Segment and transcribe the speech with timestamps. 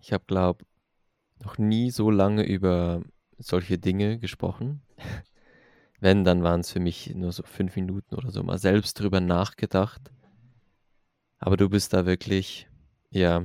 [0.00, 0.64] Ich habe, glaube
[1.42, 3.02] noch nie so lange über
[3.38, 4.82] solche Dinge gesprochen.
[6.00, 9.20] Wenn, dann waren es für mich nur so fünf Minuten oder so mal selbst drüber
[9.20, 10.10] nachgedacht.
[11.38, 12.68] Aber du bist da wirklich,
[13.10, 13.44] ja,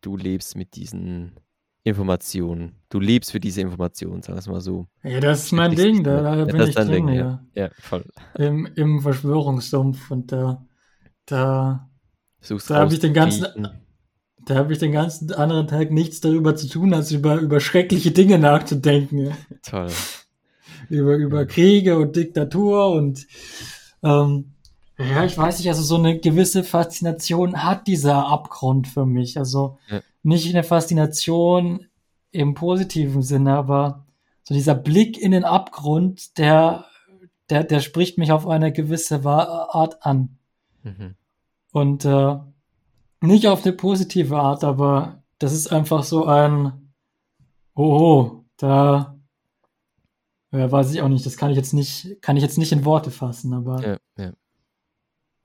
[0.00, 1.36] du lebst mit diesen
[1.84, 2.76] Informationen.
[2.88, 4.86] Du lebst für diese Informationen, sagen wir es mal so.
[5.02, 7.44] Ja, das ist mein Ding, da, da ja, bin ich drin, Ding, ja.
[7.54, 7.70] ja.
[7.78, 8.04] Voll.
[8.38, 10.64] Im, Im Verschwörungssumpf und da,
[11.26, 11.88] da,
[12.68, 13.82] Da hab ich den ganzen- rauszukriegen.
[14.46, 18.10] Da habe ich den ganzen anderen Tag nichts darüber zu tun, als über, über schreckliche
[18.10, 19.32] Dinge nachzudenken.
[19.62, 19.90] Toll.
[20.88, 23.26] über, über Kriege und Diktatur und
[24.02, 24.52] ähm,
[24.98, 29.38] ja, ich weiß nicht, also so eine gewisse Faszination hat dieser Abgrund für mich.
[29.38, 30.00] Also Ja.
[30.22, 31.86] nicht eine Faszination
[32.30, 34.06] im positiven Sinne, aber
[34.44, 36.84] so dieser Blick in den Abgrund, der,
[37.50, 40.36] der, der spricht mich auf eine gewisse Art an.
[40.82, 41.14] Mhm.
[41.72, 42.36] Und äh,
[43.22, 46.92] nicht auf eine positive Art, aber das ist einfach so ein,
[47.74, 49.18] oh, da,
[50.52, 52.84] ja, weiß ich auch nicht, das kann ich jetzt nicht, kann ich jetzt nicht in
[52.84, 54.32] Worte fassen, aber Ja, ja.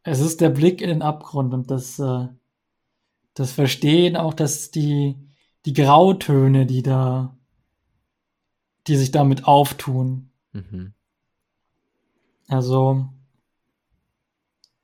[0.03, 2.27] es ist der Blick in den Abgrund und das, äh,
[3.33, 5.15] das Verstehen auch, dass die,
[5.65, 7.37] die Grautöne, die da,
[8.87, 10.93] die sich damit auftun, Mhm.
[12.47, 13.09] also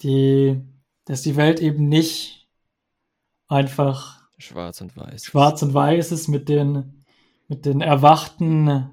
[0.02, 0.62] die,
[1.06, 2.43] dass die Welt eben nicht
[3.48, 5.26] einfach Schwarz und weiß.
[5.26, 7.04] schwarz und weiß ist mit den,
[7.48, 8.90] mit den erwachten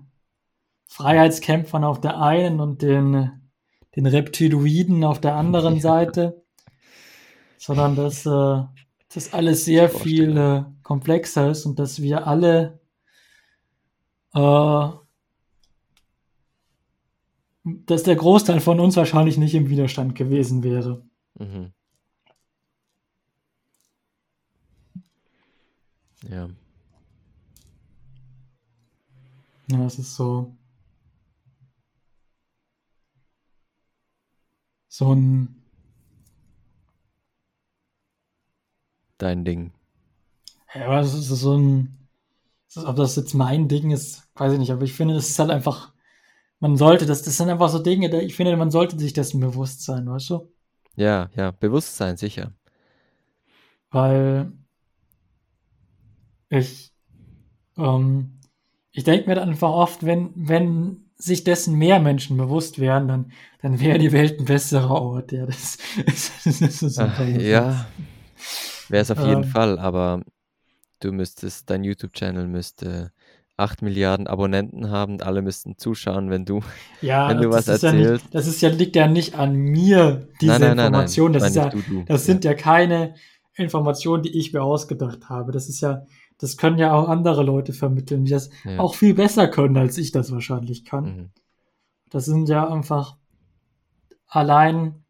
[0.86, 3.30] Freiheitskämpfern auf der einen und den,
[3.96, 5.80] den Reptiloiden auf der anderen Ja.
[5.80, 6.44] Seite,
[7.58, 8.62] sondern dass äh,
[9.12, 12.80] das alles sehr viel äh, komplexer ist und dass wir alle
[14.34, 14.88] äh,
[17.64, 21.02] dass der Großteil von uns wahrscheinlich nicht im Widerstand gewesen wäre.
[21.38, 21.72] Mhm.
[26.28, 26.48] Ja.
[29.68, 30.54] Ja, es ist so.
[34.88, 35.62] So ein.
[39.18, 39.72] Dein Ding.
[40.74, 41.98] Ja, aber es ist so ein.
[42.68, 45.38] ist- Ob das jetzt mein Ding ist, weiß ich nicht, aber ich finde, das ist
[45.38, 45.92] halt einfach.
[46.60, 49.84] Man sollte das, das sind einfach so Dinge, ich finde, man sollte sich dessen bewusst
[49.84, 50.52] sein, weißt du?
[50.96, 52.52] Ja, ja, Bewusstsein, sicher.
[53.90, 54.52] Weil
[56.50, 56.92] ich,
[57.78, 58.38] ähm,
[58.92, 63.32] ich denke mir dann einfach oft, wenn, wenn sich dessen mehr Menschen bewusst wären, dann,
[63.62, 65.32] dann wäre die Welt ein besserer Ort.
[65.32, 67.86] Ja, das, das, das ist so Ach, ja,
[68.88, 69.48] wäre es auf jeden Ähm.
[69.48, 70.22] Fall, aber
[71.00, 73.12] du müsstest, dein YouTube-Channel müsste
[73.56, 76.60] 8 Milliarden Abonnenten haben und alle müssten zuschauen, wenn du.
[77.02, 78.34] Ja, wenn du was ist ja nicht, erzählst.
[78.34, 80.86] das ist ja, liegt ja nicht an mir, diese nein, nein, nein, nein.
[80.86, 81.32] Information.
[81.32, 82.04] Das, ist ja, du, du.
[82.04, 83.14] das sind ja keine
[83.54, 85.52] Informationen, die ich mir ausgedacht habe.
[85.52, 86.06] Das ist ja,
[86.40, 88.78] das können ja auch andere Leute vermitteln, die das ja.
[88.78, 91.04] auch viel besser können, als ich das wahrscheinlich kann.
[91.04, 91.30] Mhm.
[92.08, 93.16] Das sind ja einfach
[94.26, 95.04] allein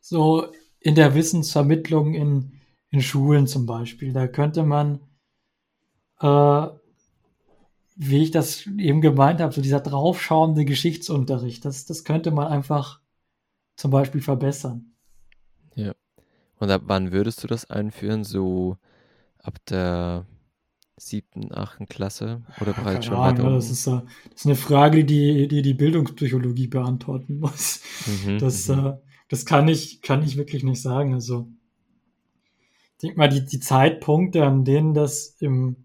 [0.00, 0.46] so
[0.80, 4.12] in der Wissensvermittlung in, in Schulen zum Beispiel.
[4.12, 5.00] Da könnte man,
[6.20, 6.66] äh,
[7.96, 13.00] wie ich das eben gemeint habe, so dieser draufschauende Geschichtsunterricht, das, das könnte man einfach
[13.76, 14.92] zum Beispiel verbessern.
[16.62, 18.22] Und ab wann würdest du das einführen?
[18.22, 18.76] So
[19.42, 20.26] ab der
[20.98, 23.54] siebten, achten Klasse oder bereits Keine schon Ahnung, weiter ja, oben?
[23.54, 27.80] das, ist, äh, das ist eine Frage, die die, die Bildungspsychologie beantworten muss.
[28.06, 28.86] Mhm, Das, mhm.
[28.86, 28.94] äh,
[29.28, 31.14] das kann ich, kann ich wirklich nicht sagen.
[31.14, 31.48] Also,
[32.94, 35.84] ich denke mal, die, die Zeitpunkte, an denen das im,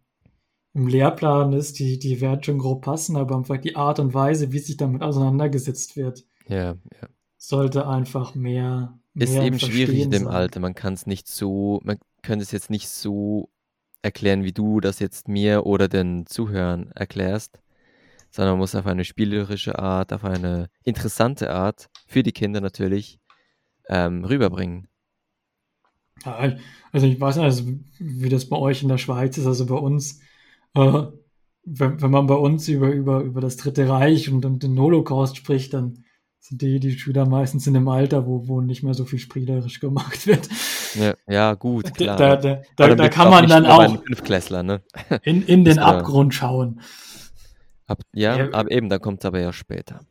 [0.74, 4.51] im Lehrplan ist, die, die werden schon grob passen, aber einfach die Art und Weise,
[4.53, 7.07] wie sich damit auseinandergesetzt wird, Ja, ja.
[7.38, 10.34] sollte einfach mehr Ist im eben schwierig in dem sein.
[10.34, 10.60] Alter.
[10.60, 13.50] Man kann es nicht so, man könnte es jetzt nicht so
[14.02, 17.60] erklären, wie du das jetzt mir oder den Zuhörern erklärst,
[18.30, 23.20] sondern man muss auf eine spielerische Art, auf eine interessante Art, für die Kinder natürlich,
[23.90, 24.88] ähm, rüberbringen.
[26.26, 26.56] Ja,
[26.92, 27.64] also ich weiß nicht, also
[28.00, 30.20] wie das bei euch in der Schweiz ist, also bei uns,
[30.74, 31.04] äh,
[31.63, 35.38] wenn, wenn man bei uns über, über, über das Dritte Reich und, und den Holocaust
[35.38, 36.06] spricht, dann
[36.48, 39.80] sind die, die Schüler meistens in einem Alter, wo, wo nicht mehr so viel spielerisch
[39.80, 40.48] gemacht wird.
[40.96, 42.18] Ja, ja gut, Da, klar.
[42.18, 44.82] da, da, da, da kann man dann auch Fünftklässler, ne?
[45.24, 46.82] in, in den Abgrund schauen.
[47.86, 50.02] Ab, ja, Ja, aber eben, da kommt es aber ja später.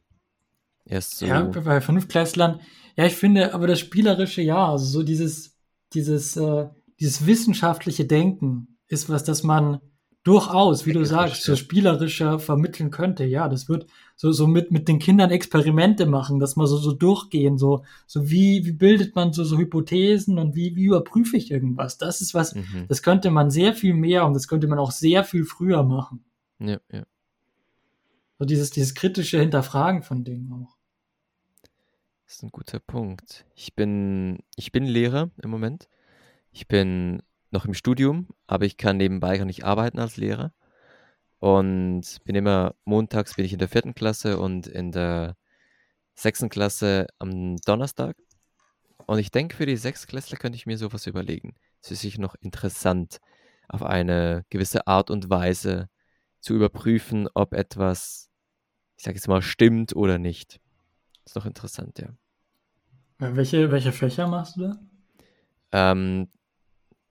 [0.85, 1.27] Erst so.
[1.27, 2.61] Ja, bei Fünftklässlern.
[2.97, 5.59] Ja, ich finde, aber das Spielerische, ja, also so dieses,
[5.93, 6.69] dieses, äh,
[7.01, 9.81] dieses wissenschaftliche Denken ist was, das man
[10.27, 13.25] durchaus, wie du sagst, so spielerischer vermitteln könnte.
[13.25, 13.87] Ja, das wird
[14.17, 18.29] so, so mit, mit den Kindern Experimente machen, dass man so, so durchgehen, so, so
[18.29, 21.97] wie, wie bildet man so, so Hypothesen und wie, wie überprüfe ich irgendwas?
[21.99, 22.87] Das ist was, mhm.
[22.89, 26.25] das könnte man sehr viel mehr und das könnte man auch sehr viel früher machen.
[26.59, 27.05] Ja, ja.
[28.41, 30.77] So dieses, dieses kritische Hinterfragen von Dingen auch.
[32.25, 33.47] Das ist ein guter Punkt.
[33.55, 35.89] Ich bin, ich bin Lehrer im Moment.
[36.51, 37.23] Ich bin
[37.57, 40.53] noch im Studium, aber ich kann nebenbei gar nicht arbeiten als Lehrer.
[41.39, 45.37] Und bin immer, montags bin ich in der vierten Klasse und in der
[46.15, 48.17] sechsten Klasse am Donnerstag.
[49.07, 51.55] Und ich denke, für die Sechstklässler könnte ich mir sowas überlegen.
[51.83, 53.19] Es ist sicher noch interessant,
[53.69, 55.89] auf eine gewisse Art und Weise
[56.41, 58.29] zu überprüfen, ob etwas,
[58.97, 60.61] ich sage jetzt mal, stimmt oder nicht.
[61.25, 62.09] Ist doch interessant, ja.
[63.19, 64.79] Welche, welche Fächer machst du da?
[65.73, 66.29] Ähm,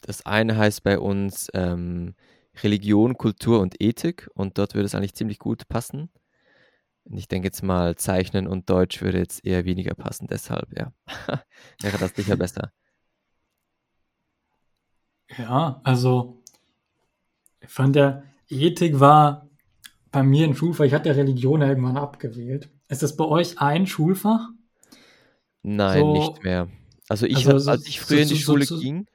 [0.06, 2.14] das eine heißt bei uns ähm,
[2.64, 6.10] Religion, Kultur und Ethik und dort würde es eigentlich ziemlich gut passen.
[7.06, 10.94] Und ich denke jetzt mal, Zeichnen und Deutsch würde jetzt eher weniger passen, deshalb, ja.
[11.82, 12.72] Wäre das sicher besser.
[15.38, 16.42] Ja, also
[17.62, 19.50] ich fand der Ethik war
[20.12, 22.70] bei mir ein Schulfach, ich hatte Religion irgendwann abgewählt.
[22.90, 24.50] Ist das bei euch ein Schulfach?
[25.64, 26.70] Nein, so, nicht mehr.
[27.10, 29.08] Also ich, also, als ich früher so, in die Schule ging,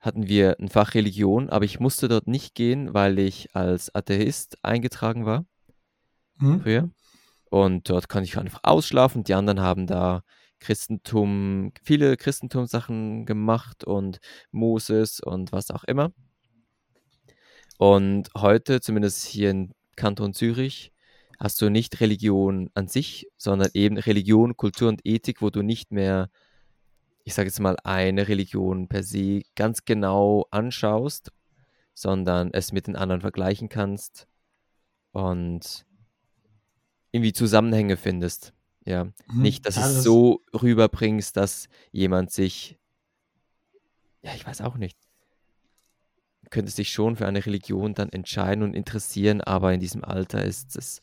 [0.00, 4.64] hatten wir ein Fach Religion, aber ich musste dort nicht gehen, weil ich als Atheist
[4.64, 5.44] eingetragen war.
[6.38, 6.62] Hm?
[6.62, 6.90] Früher.
[7.50, 9.24] Und dort kann ich einfach ausschlafen.
[9.24, 10.22] Die anderen haben da
[10.60, 14.20] Christentum, viele Christentumssachen gemacht und
[14.52, 16.12] Moses und was auch immer.
[17.78, 20.92] Und heute, zumindest hier in Kanton Zürich,
[21.38, 25.90] hast du nicht Religion an sich, sondern eben Religion, Kultur und Ethik, wo du nicht
[25.90, 26.30] mehr
[27.24, 31.32] ich sage jetzt mal, eine Religion per se ganz genau anschaust,
[31.94, 34.26] sondern es mit den anderen vergleichen kannst
[35.12, 35.84] und
[37.12, 38.52] irgendwie Zusammenhänge findest.
[38.84, 39.12] Ja, mhm.
[39.42, 42.78] nicht, dass ja, es so rüberbringst, dass jemand sich,
[44.22, 44.96] ja, ich weiß auch nicht,
[46.50, 50.76] könnte sich schon für eine Religion dann entscheiden und interessieren, aber in diesem Alter ist
[50.76, 51.02] es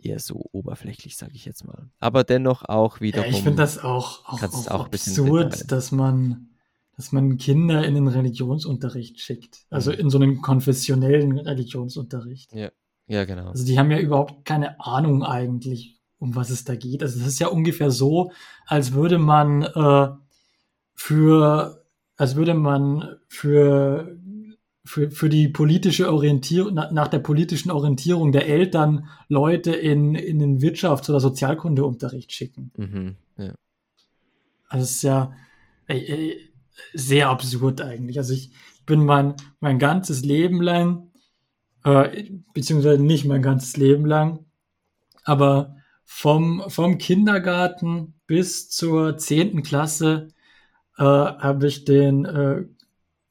[0.00, 1.88] eher so oberflächlich, sage ich jetzt mal.
[1.98, 3.26] Aber dennoch auch wieder.
[3.26, 6.50] Ja, ich finde das auch, auch, auch, auch absurd, dass man,
[6.96, 9.66] dass man Kinder in den Religionsunterricht schickt.
[9.70, 9.98] Also mhm.
[9.98, 12.52] in so einen konfessionellen Religionsunterricht.
[12.52, 12.70] Ja,
[13.06, 13.48] ja, genau.
[13.48, 17.02] Also die haben ja überhaupt keine Ahnung eigentlich, um was es da geht.
[17.02, 18.30] Also das ist ja ungefähr so,
[18.66, 20.08] als würde man äh,
[20.94, 21.84] für,
[22.16, 24.19] als würde man für
[24.90, 30.58] für, für die politische Orientierung, nach der politischen Orientierung der Eltern Leute in, in den
[30.58, 32.72] Wirtschafts- oder Sozialkundeunterricht schicken.
[32.76, 33.54] Mhm, ja.
[34.68, 35.32] Also es ist ja
[35.86, 36.52] ey,
[36.92, 38.18] sehr absurd eigentlich.
[38.18, 38.50] Also ich
[38.84, 41.12] bin mein, mein ganzes Leben lang,
[41.84, 44.44] äh, beziehungsweise nicht mein ganzes Leben lang,
[45.22, 50.28] aber vom, vom Kindergarten bis zur zehnten Klasse
[50.98, 52.64] äh, habe ich den äh,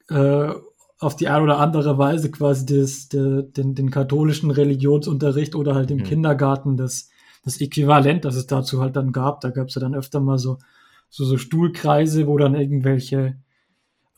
[0.08, 0.54] äh,
[1.00, 5.90] auf die eine oder andere Weise quasi des, de, den, den katholischen Religionsunterricht oder halt
[5.90, 6.04] im mhm.
[6.04, 7.08] Kindergarten das,
[7.42, 9.40] das Äquivalent, das es dazu halt dann gab.
[9.40, 10.58] Da gab es ja dann öfter mal so,
[11.08, 13.38] so, so Stuhlkreise, wo dann irgendwelche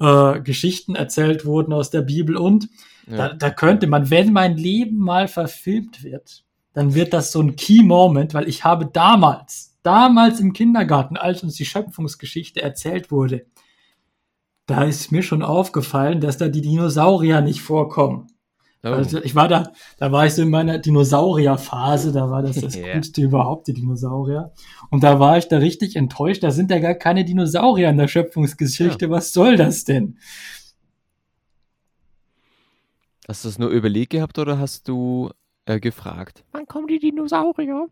[0.01, 2.69] äh, Geschichten erzählt wurden aus der Bibel und
[3.07, 3.29] ja.
[3.29, 7.55] da, da könnte man, wenn mein Leben mal verfilmt wird, dann wird das so ein
[7.55, 13.47] Key Moment, weil ich habe damals, damals im Kindergarten, als uns die Schöpfungsgeschichte erzählt wurde,
[14.67, 18.29] da ist mir schon aufgefallen, dass da die Dinosaurier nicht vorkommen.
[18.85, 18.89] Oh.
[18.89, 22.77] Also ich war da, da war ich so in meiner Dinosaurierphase, da war das das
[22.77, 22.95] yeah.
[22.95, 24.53] coolste überhaupt, die Dinosaurier.
[24.91, 28.09] Und da war ich da richtig enttäuscht, da sind ja gar keine Dinosaurier in der
[28.09, 29.11] Schöpfungsgeschichte, ja.
[29.11, 30.19] was soll das denn?
[33.29, 35.31] Hast du das nur überlegt gehabt oder hast du
[35.65, 36.45] äh, gefragt?
[36.51, 37.87] Wann kommen die Dinosaurier?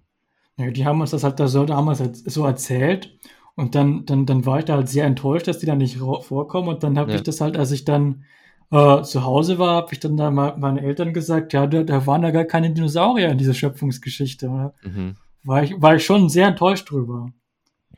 [0.56, 3.16] Ja, die haben uns das halt da so damals so erzählt
[3.60, 6.68] und dann, dann, dann war ich da halt sehr enttäuscht, dass die da nicht vorkommen.
[6.68, 7.16] Und dann habe ja.
[7.16, 8.24] ich das halt, als ich dann
[8.70, 12.06] äh, zu Hause war, habe ich dann da mal meinen Eltern gesagt, ja, da, da
[12.06, 14.72] waren da gar keine Dinosaurier in dieser Schöpfungsgeschichte.
[14.82, 15.16] Mhm.
[15.44, 17.28] War, ich, war ich schon sehr enttäuscht drüber.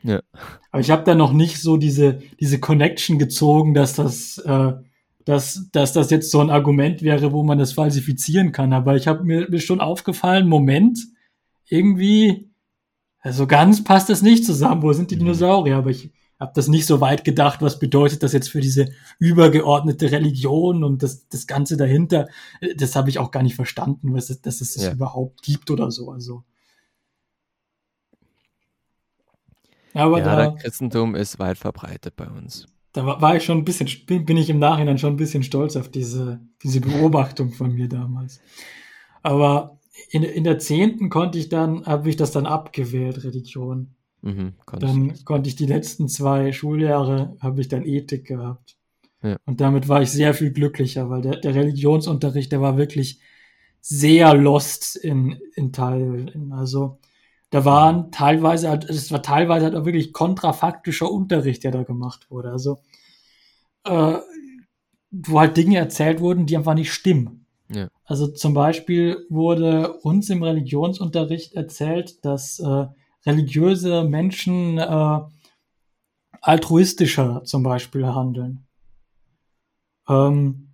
[0.03, 0.19] Ja.
[0.71, 4.73] Aber ich habe da noch nicht so diese, diese Connection gezogen, dass das, äh,
[5.23, 8.73] dass, dass das jetzt so ein Argument wäre, wo man das falsifizieren kann.
[8.73, 10.99] Aber ich habe mir, mir schon aufgefallen, Moment,
[11.69, 12.52] irgendwie
[13.23, 14.83] also ganz passt das nicht zusammen.
[14.83, 15.19] Wo sind die mhm.
[15.19, 15.77] Dinosaurier?
[15.77, 20.11] Aber ich habe das nicht so weit gedacht, was bedeutet das jetzt für diese übergeordnete
[20.11, 22.27] Religion und das, das Ganze dahinter.
[22.75, 24.91] Das habe ich auch gar nicht verstanden, was, dass es das ja.
[24.91, 26.11] überhaupt gibt oder so.
[26.11, 26.43] Also.
[29.93, 32.65] Aber ja, da, der Christentum ist weit verbreitet bei uns.
[32.91, 35.43] da war, war ich schon ein bisschen, bin, bin ich im Nachhinein schon ein bisschen
[35.43, 38.41] stolz auf diese, diese Beobachtung von mir damals.
[39.21, 43.95] Aber in, in der zehnten konnte ich dann, habe ich das dann abgewählt, Religion.
[44.21, 48.77] Mhm, dann konnte ich die letzten zwei Schuljahre, habe ich dann Ethik gehabt.
[49.21, 49.37] Ja.
[49.45, 53.19] Und damit war ich sehr viel glücklicher, weil der, der Religionsunterricht, der war wirklich
[53.81, 56.53] sehr lost in, in Teilen.
[56.53, 56.99] Also
[57.49, 62.31] da waren teilweise, halt- es war teilweise halt auch wirklich kontrafaktischer Unterricht, der da gemacht
[62.31, 62.51] wurde.
[62.51, 62.79] Also
[63.83, 64.17] äh,
[65.11, 67.42] wo halt Dinge erzählt wurden, die einfach nicht stimmen.
[67.69, 67.89] Ja.
[68.05, 72.87] Also zum Beispiel wurde uns im Religionsunterricht erzählt, dass äh,
[73.25, 75.19] religiöse Menschen äh,
[76.41, 78.65] altruistischer zum Beispiel handeln.
[80.09, 80.73] Ähm,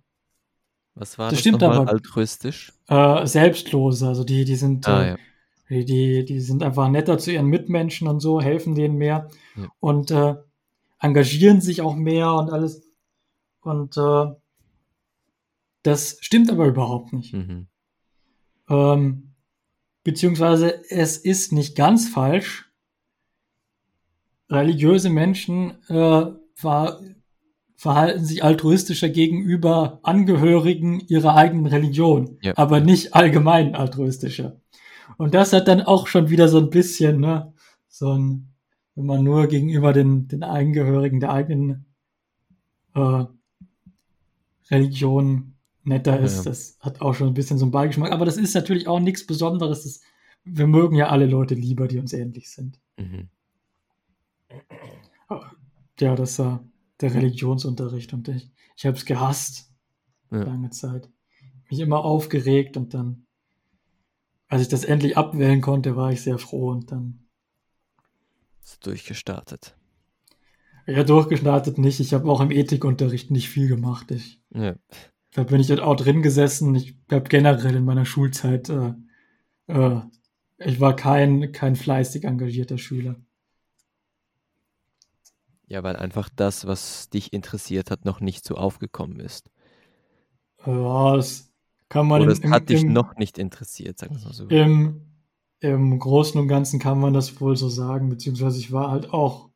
[0.94, 1.88] Was war Das das, stimmt aber.
[1.88, 2.72] altruistisch?
[2.88, 5.16] äh, selbstlose, also die, die sind, Ah, äh, ja.
[5.70, 9.68] die, die, die sind einfach netter zu ihren Mitmenschen und so, helfen denen mehr Ja.
[9.78, 10.34] und äh,
[10.98, 12.82] engagieren sich auch mehr und alles.
[13.62, 14.26] Und äh,
[15.82, 17.32] das stimmt aber überhaupt nicht.
[17.32, 17.66] Mhm.
[18.68, 19.34] Ähm,
[20.04, 22.70] beziehungsweise es ist nicht ganz falsch.
[24.48, 27.00] Religiöse Menschen äh, ver
[27.76, 32.52] verhalten sich altruistischer gegenüber Angehörigen ihrer eigenen Religion, Ja.
[32.58, 34.60] aber nicht allgemein altruistischer.
[35.16, 37.54] Und das hat dann auch schon wieder so ein bisschen, ne,
[37.88, 38.52] so ein,
[38.96, 41.86] wenn man nur gegenüber den, den Angehörigen der eigenen
[42.94, 43.24] äh,
[44.70, 45.54] Religion
[45.90, 46.50] netter ist, Ja.
[46.50, 48.12] das hat auch schon ein bisschen so einen Beigeschmack.
[48.12, 49.84] Aber das ist natürlich auch nichts Besonderes.
[49.84, 50.00] Das,
[50.44, 52.80] wir mögen ja alle Leute lieber, die uns ähnlich sind.
[52.96, 53.28] Mhm.
[56.00, 56.64] Ja, das war
[57.00, 59.70] der Religionsunterricht und ich, ich habe es gehasst
[60.30, 60.42] Ja.
[60.42, 61.08] lange Zeit.
[61.70, 63.26] Mich immer aufgeregt und dann,
[64.48, 67.26] als ich das endlich abwählen konnte, war ich sehr froh und dann,
[68.62, 69.76] Ist durchgestartet.
[70.86, 72.00] ja, durchgestartet nicht.
[72.00, 74.10] Ich habe auch im Ethikunterricht nicht viel gemacht.
[74.10, 74.74] Ich, Ja.
[75.32, 76.74] Da bin ich dort auch drin gesessen.
[76.74, 78.94] Ich habe generell in meiner Schulzeit, äh,
[79.68, 80.00] äh,
[80.58, 83.16] ich war kein, kein fleißig engagierter Schüler.
[85.70, 89.50] ja, weil einfach das, was dich interessiert hat, noch nicht so aufgekommen ist.
[90.66, 91.52] Ja, das
[91.88, 94.34] kann man Oder im, es im, hat dich im, noch nicht interessiert, sagen wir mal
[94.34, 94.48] so.
[94.48, 95.02] Im,
[95.60, 99.50] Im Großen und Ganzen kann man das wohl so sagen, beziehungsweise ich war halt auch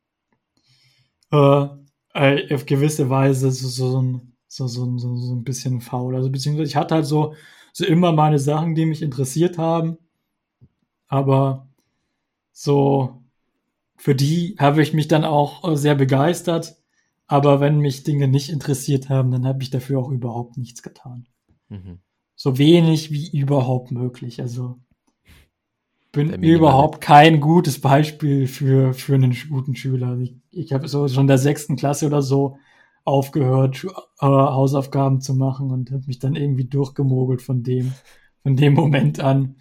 [1.32, 1.66] äh,
[2.14, 6.16] äh, auf gewisse Weise so, so, ein, so, so, so, so ein bisschen faul.
[6.16, 7.34] Also beziehungsweise ich hatte halt so,
[7.72, 9.98] so immer meine Sachen, die mich interessiert haben,
[11.08, 11.66] aber
[12.52, 13.22] so
[13.96, 16.76] für die habe ich mich dann auch äh, sehr begeistert.
[17.26, 21.26] Aber wenn mich Dinge nicht interessiert haben, dann habe ich dafür auch überhaupt nichts getan
[21.70, 21.98] Mhm.
[22.36, 24.40] so wenig wie überhaupt möglich.
[24.40, 24.78] Also
[26.12, 30.18] bin überhaupt kein gutes Beispiel für, für einen guten Schüler.
[30.18, 32.58] Ich, ich habe so schon in der sechsten Klasse oder so
[33.04, 37.92] aufgehört, äh, Hausaufgaben zu machen und habe mich dann irgendwie durchgemogelt von dem,
[38.42, 39.56] von dem Moment an.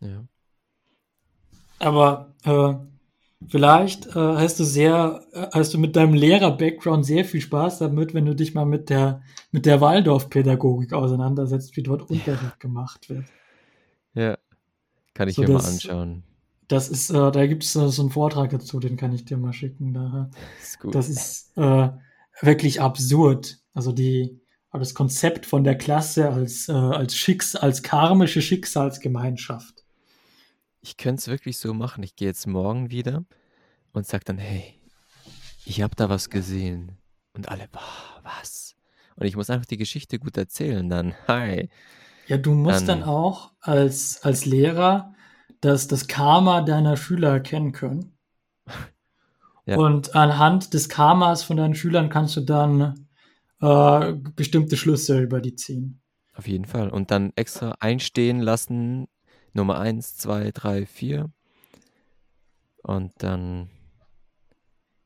[0.00, 0.26] Ja.
[1.78, 2.74] Aber äh,
[3.48, 8.26] vielleicht äh, hast du sehr, hast du mit deinem Lehrer-Background sehr viel Spaß damit, wenn
[8.26, 13.32] du dich mal mit der mit der Waldorf-Pädagogik auseinandersetzt, wie dort Unterricht gemacht wird.
[14.14, 14.38] ja.
[15.14, 16.24] Kann ich So, mir mal anschauen.
[16.68, 19.36] Das ist, äh, da gibt es äh, so einen Vortrag dazu, den kann ich dir
[19.36, 19.92] mal schicken.
[19.94, 20.30] Da,
[20.62, 20.94] Ist gut.
[20.94, 21.90] das ist äh,
[22.40, 23.58] wirklich absurd.
[23.74, 24.40] Also die,
[24.72, 29.84] das Konzept von der Klasse als, äh, als Schicks, als karmische Schicksalsgemeinschaft.
[30.80, 32.02] Ich könnte es wirklich so machen.
[32.02, 33.24] Ich gehe jetzt morgen wieder
[33.92, 34.78] und sag dann, hey,
[35.64, 36.98] ich habe da was gesehen.
[37.34, 37.80] Und alle, "Boah,
[38.22, 38.74] was?
[39.16, 41.14] Und ich muss einfach die Geschichte gut erzählen dann.
[41.28, 41.68] Hi.
[42.26, 45.14] Ja, du musst Dann- dann auch als, als Lehrer
[45.64, 48.16] das, das Karma deiner Schüler erkennen können.
[49.66, 49.78] Ja.
[49.78, 53.06] Und anhand des Karmas von deinen Schülern kannst du dann
[53.62, 56.02] äh, bestimmte Schlüsse über die ziehen.
[56.34, 56.90] Auf jeden Fall.
[56.90, 59.08] Und dann extra einstehen lassen.
[59.54, 61.30] Nummer eins, zwei, drei, vier.
[62.82, 63.70] Und dann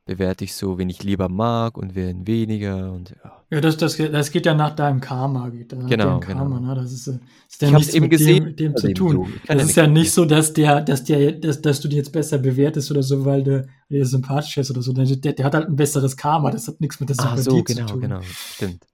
[0.08, 2.92] bewerte ich so, wen ich lieber mag und wen weniger.
[2.92, 3.44] Und ja.
[3.50, 5.48] Ja, das, das, das geht ja nach deinem Karma.
[5.50, 6.74] Geht nach Genau, dem Karma, genau.
[6.74, 6.80] ne?
[6.82, 8.88] Das ist, äh, ist ja Ich nichts eben mit gesehen, dem, mit dem also zu
[8.88, 9.16] eben tun.
[9.46, 9.54] so.
[9.54, 12.38] Das ist ja nicht so, dass der, dass der, dass, dass du die jetzt besser
[12.38, 14.92] bewertest oder so, weil der, der sympathisch ist oder so.
[14.92, 16.50] Der, der, der hat halt ein besseres Karma.
[16.50, 18.00] Das hat nichts mit der Sympathie so, zu genau, tun.
[18.00, 18.20] genau.
[18.22, 18.86] Stimmt.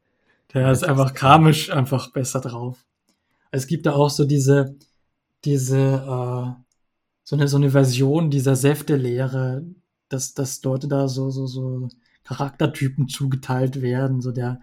[0.53, 2.85] Der Ja, ist das einfach karmisch einfach besser drauf.
[3.51, 4.77] Es gibt da auch so diese,
[5.45, 6.63] diese, äh,
[7.25, 9.65] so eine, so eine Version dieser Säftelehre,
[10.15, 11.89] dass, dass dort da so, so, so
[12.25, 14.61] Charaktertypen zugeteilt werden, so der,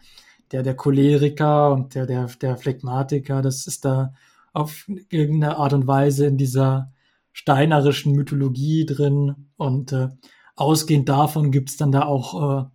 [0.51, 4.13] der, der Choleriker und der, der, der Phlegmatiker, das ist da
[4.53, 6.91] auf irgendeine Art und Weise in dieser
[7.31, 10.09] steinerischen Mythologie drin und äh,
[10.55, 12.69] ausgehend davon gibt's dann da auch äh,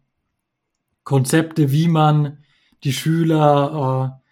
[1.04, 2.38] Konzepte, wie man
[2.85, 4.25] die Schüler, äh,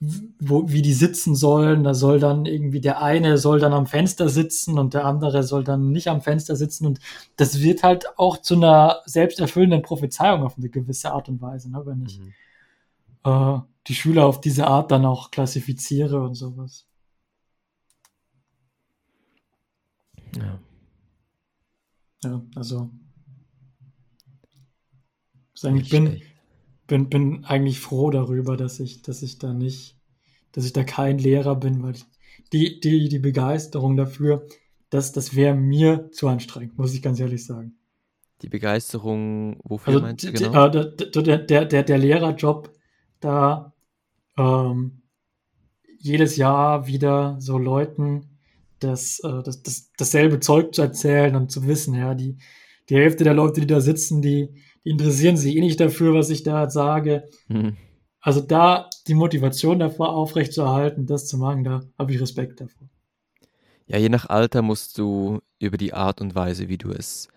[0.00, 1.84] wo, wie die sitzen sollen.
[1.84, 5.62] Da soll dann irgendwie der eine soll dann am Fenster sitzen und der andere soll
[5.62, 6.86] dann nicht am Fenster sitzen.
[6.86, 7.00] Und
[7.36, 11.82] das wird halt auch zu einer selbsterfüllenden Prophezeiung auf eine gewisse Art und Weise, ne?
[11.84, 12.32] wenn ich mhm.
[13.24, 16.86] äh, die Schüler auf diese Art dann auch klassifiziere und sowas.
[20.36, 20.58] Ja.
[22.22, 22.90] Ja, also.
[25.54, 26.22] Ich bin,
[26.90, 29.96] bin, bin eigentlich froh darüber, dass ich, dass ich da nicht,
[30.50, 32.04] dass ich da kein Lehrer bin, weil ich,
[32.52, 34.44] die, die, die Begeisterung dafür,
[34.90, 37.76] das, das wäre mir zu anstrengend, muss ich ganz ehrlich sagen.
[38.42, 40.66] Die Begeisterung, wofür also, meinst du genau?
[40.66, 42.72] Äh, der, der, der, der Lehrerjob,
[43.20, 43.72] da
[44.36, 45.02] ähm,
[46.00, 48.30] jedes Jahr wieder so Leuten
[48.80, 52.36] das, äh, das, das, dasselbe Zeug zu erzählen und zu wissen, ja, die,
[52.88, 54.48] die Hälfte der Leute, die da sitzen, die,
[54.84, 57.28] die interessieren sich eh nicht dafür, was ich da sage.
[57.48, 57.76] Mhm.
[58.20, 62.88] Also da die Motivation davor aufrechtzuerhalten, das zu machen, da habe ich Respekt davor.
[63.86, 67.28] Ja, je nach Alter musst du über die Art und Weise, wie du es,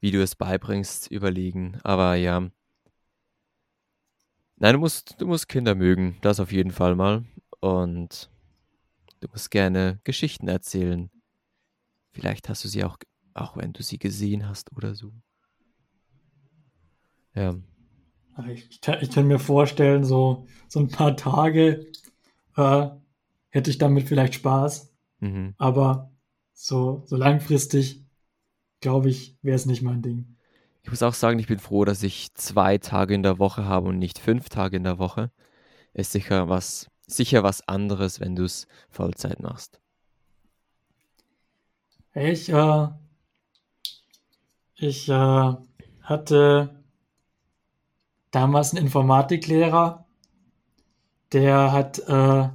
[0.00, 1.78] wie du es beibringst, überlegen.
[1.82, 2.48] Aber ja.
[4.56, 7.24] Nein, du musst, du musst Kinder mögen, das auf jeden Fall mal.
[7.60, 8.30] Und
[9.20, 11.10] du musst gerne Geschichten erzählen.
[12.12, 12.96] Vielleicht hast du sie auch,
[13.34, 15.12] auch wenn du sie gesehen hast oder so.
[17.38, 17.54] Ja.
[18.50, 18.68] Ich,
[19.00, 21.86] ich kann mir vorstellen, so, so ein paar Tage
[22.56, 22.88] äh,
[23.50, 24.92] hätte ich damit vielleicht Spaß.
[25.20, 25.54] Mhm.
[25.56, 26.10] Aber
[26.52, 28.04] so, so langfristig,
[28.80, 30.36] glaube ich, wäre es nicht mein Ding.
[30.82, 33.88] Ich muss auch sagen, ich bin froh, dass ich zwei Tage in der Woche habe
[33.88, 35.30] und nicht fünf Tage in der Woche.
[35.92, 39.80] Ist sicher was, sicher was anderes, wenn du es Vollzeit machst.
[42.14, 42.88] Ich, äh,
[44.74, 45.54] ich äh,
[46.02, 46.77] hatte
[48.30, 50.06] damals ein Informatiklehrer,
[51.32, 52.48] der hat äh,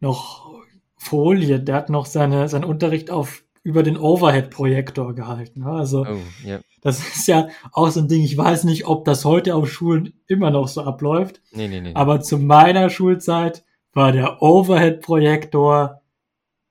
[0.00, 0.54] noch
[0.96, 5.64] Folie, der hat noch seine, seinen Unterricht auf über den Overhead-Projektor gehalten.
[5.64, 6.60] Also oh, yeah.
[6.82, 10.12] das ist ja auch so ein Ding, ich weiß nicht, ob das heute auf Schulen
[10.26, 11.40] immer noch so abläuft.
[11.52, 11.94] Nee, nee, nee.
[11.94, 16.02] Aber zu meiner Schulzeit war der Overhead-Projektor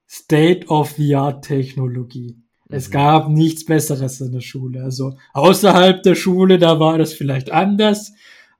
[0.07, 2.37] State-of-the-Art-Technologie.
[2.37, 2.43] Mhm.
[2.75, 4.83] Es gab nichts Besseres in der Schule.
[4.83, 8.13] Also außerhalb der Schule, da war das vielleicht anders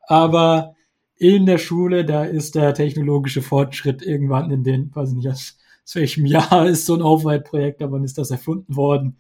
[0.08, 0.76] aber
[1.16, 5.58] in der Schule, da ist der technologische Fortschritt irgendwann in den, weiß ich nicht, aus,
[5.86, 9.18] aus welchem Jahr ist so ein Overhead-Projekt, aber wann ist das erfunden worden?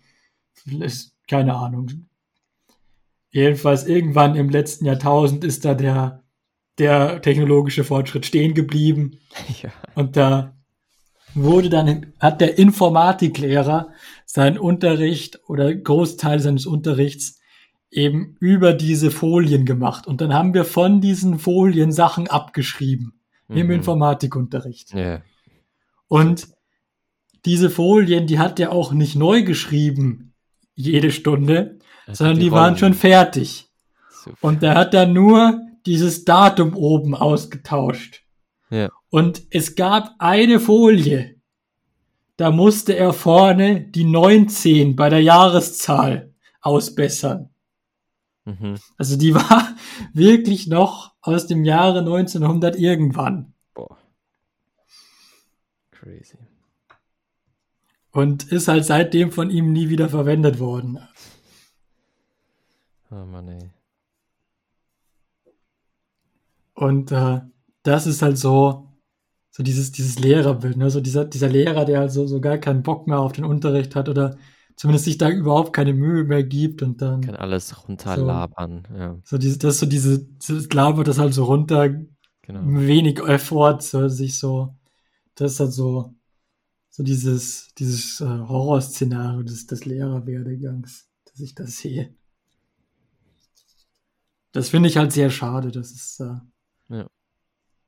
[1.27, 2.07] Keine Ahnung.
[3.31, 6.23] Jedenfalls irgendwann im letzten Jahrtausend ist da der,
[6.77, 9.19] der technologische Fortschritt stehen geblieben.
[9.61, 9.71] Ja.
[9.95, 10.55] Und da
[11.33, 13.89] wurde dann, hat der Informatiklehrer
[14.25, 17.39] seinen Unterricht oder Großteil seines Unterrichts
[17.93, 20.07] eben über diese Folien gemacht.
[20.07, 23.13] Und dann haben wir von diesen Folien Sachen abgeschrieben
[23.47, 23.57] mhm.
[23.57, 24.93] im Informatikunterricht.
[24.93, 25.21] Yeah.
[26.07, 26.47] Und
[27.45, 30.33] diese Folien, die hat er auch nicht neu geschrieben,
[30.75, 33.69] jede Stunde, das sondern die, die waren schon fertig.
[34.09, 34.37] Super.
[34.41, 38.23] Und da hat er nur dieses Datum oben ausgetauscht.
[38.69, 38.89] Ja.
[39.09, 41.35] Und es gab eine Folie,
[42.37, 47.52] da musste er vorne die 19 bei der Jahreszahl ausbessern.
[48.45, 48.75] Mhm.
[48.97, 49.75] Also die war
[50.13, 53.53] wirklich noch aus dem Jahre 1900 irgendwann.
[53.73, 53.97] Boah.
[55.91, 56.37] Crazy.
[58.11, 60.99] Und ist halt seitdem von ihm nie wieder verwendet worden.
[63.09, 63.69] Oh Mann, ey.
[66.75, 67.41] Und äh,
[67.83, 68.87] das ist halt so,
[69.51, 70.89] so dieses, dieses Lehrerbild, ne?
[70.89, 73.95] So dieser, dieser Lehrer, der halt so, so gar keinen Bock mehr auf den Unterricht
[73.95, 74.37] hat oder
[74.75, 77.21] zumindest sich da überhaupt keine Mühe mehr gibt und dann.
[77.21, 79.17] Kann alles runterlabern, so, ja.
[79.23, 81.89] So diese, das so diese, das labert das halt so runter,
[82.41, 82.61] genau.
[82.65, 84.75] wenig Effort, so, sich so,
[85.35, 86.13] das ist halt so,
[86.89, 92.13] so dieses, dieses äh, Horrorszenario des, des Lehrerwerdegangs, dass ich das sehe.
[94.51, 97.07] Das finde ich halt sehr schade, dass es, äh, ja.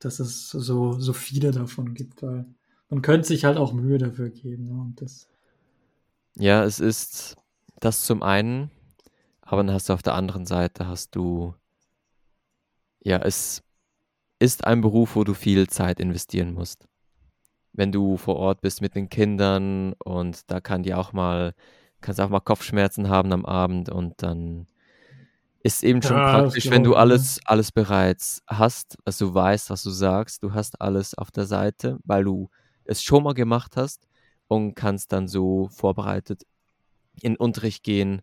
[0.00, 2.46] dass es so, so viele davon gibt, weil
[2.88, 4.80] man könnte sich halt auch Mühe dafür geben, ne?
[4.80, 5.28] und das
[6.36, 7.36] ja, es ist
[7.80, 8.70] das zum einen,
[9.42, 11.54] aber dann hast du auf der anderen Seite hast du
[13.00, 13.62] ja, es
[14.38, 16.86] ist ein Beruf, wo du viel Zeit investieren musst.
[17.72, 21.54] Wenn du vor Ort bist mit den Kindern und da kann die auch mal
[22.02, 24.66] kannst auch mal Kopfschmerzen haben am Abend und dann
[25.62, 29.82] ist eben schon Ja, praktisch, wenn du alles alles bereits hast, also du weißt, was
[29.82, 32.50] du sagst, du hast alles auf der Seite, weil du
[32.84, 34.06] es schon mal gemacht hast
[34.48, 36.44] und kannst dann so vorbereitet
[37.20, 38.22] in Unterricht gehen.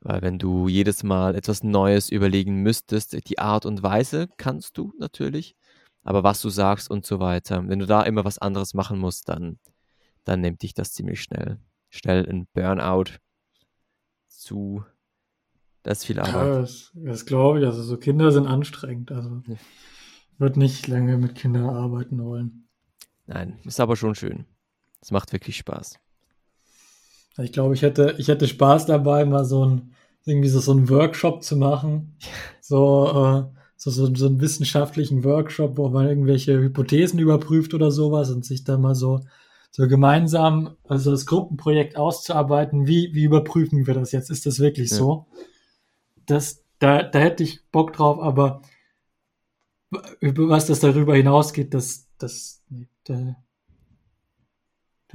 [0.00, 4.92] Weil wenn du jedes Mal etwas Neues überlegen müsstest, die Art und Weise kannst du
[4.98, 5.56] natürlich,
[6.02, 7.66] aber was du sagst und so weiter.
[7.68, 9.58] Wenn du da immer was anderes machen musst, dann,
[10.24, 11.58] dann nimmt dich das ziemlich schnell.
[11.90, 13.18] Schnell ein Burnout
[14.28, 14.84] zu.
[15.82, 16.34] Das ist viel Arbeit.
[16.34, 17.66] Ja, das, das glaube ich.
[17.66, 19.10] Also so Kinder sind anstrengend.
[19.10, 19.56] Also Ja.
[20.38, 22.68] wird nicht lange mit Kindern arbeiten wollen.
[23.26, 24.46] Nein, ist aber schon schön.
[25.00, 25.98] Es macht wirklich Spaß.
[27.38, 29.92] Ich glaube, ich hätte, ich hätte Spaß dabei, mal so ein,
[30.24, 32.16] irgendwie so, so einen Workshop zu machen.
[32.68, 38.28] So, äh, so, so, so einen wissenschaftlichen Workshop, wo man irgendwelche Hypothesen überprüft oder sowas
[38.30, 39.20] und sich dann mal so,
[39.70, 44.30] so gemeinsam, also das Gruppenprojekt auszuarbeiten, wie, wie überprüfen wir das jetzt?
[44.30, 44.96] Ist das wirklich Ja.
[44.96, 45.26] so?
[46.26, 48.62] Das, da, da hätte ich Bock drauf, aber
[50.18, 52.64] über was das darüber hinausgeht, das, das,
[53.04, 53.36] da,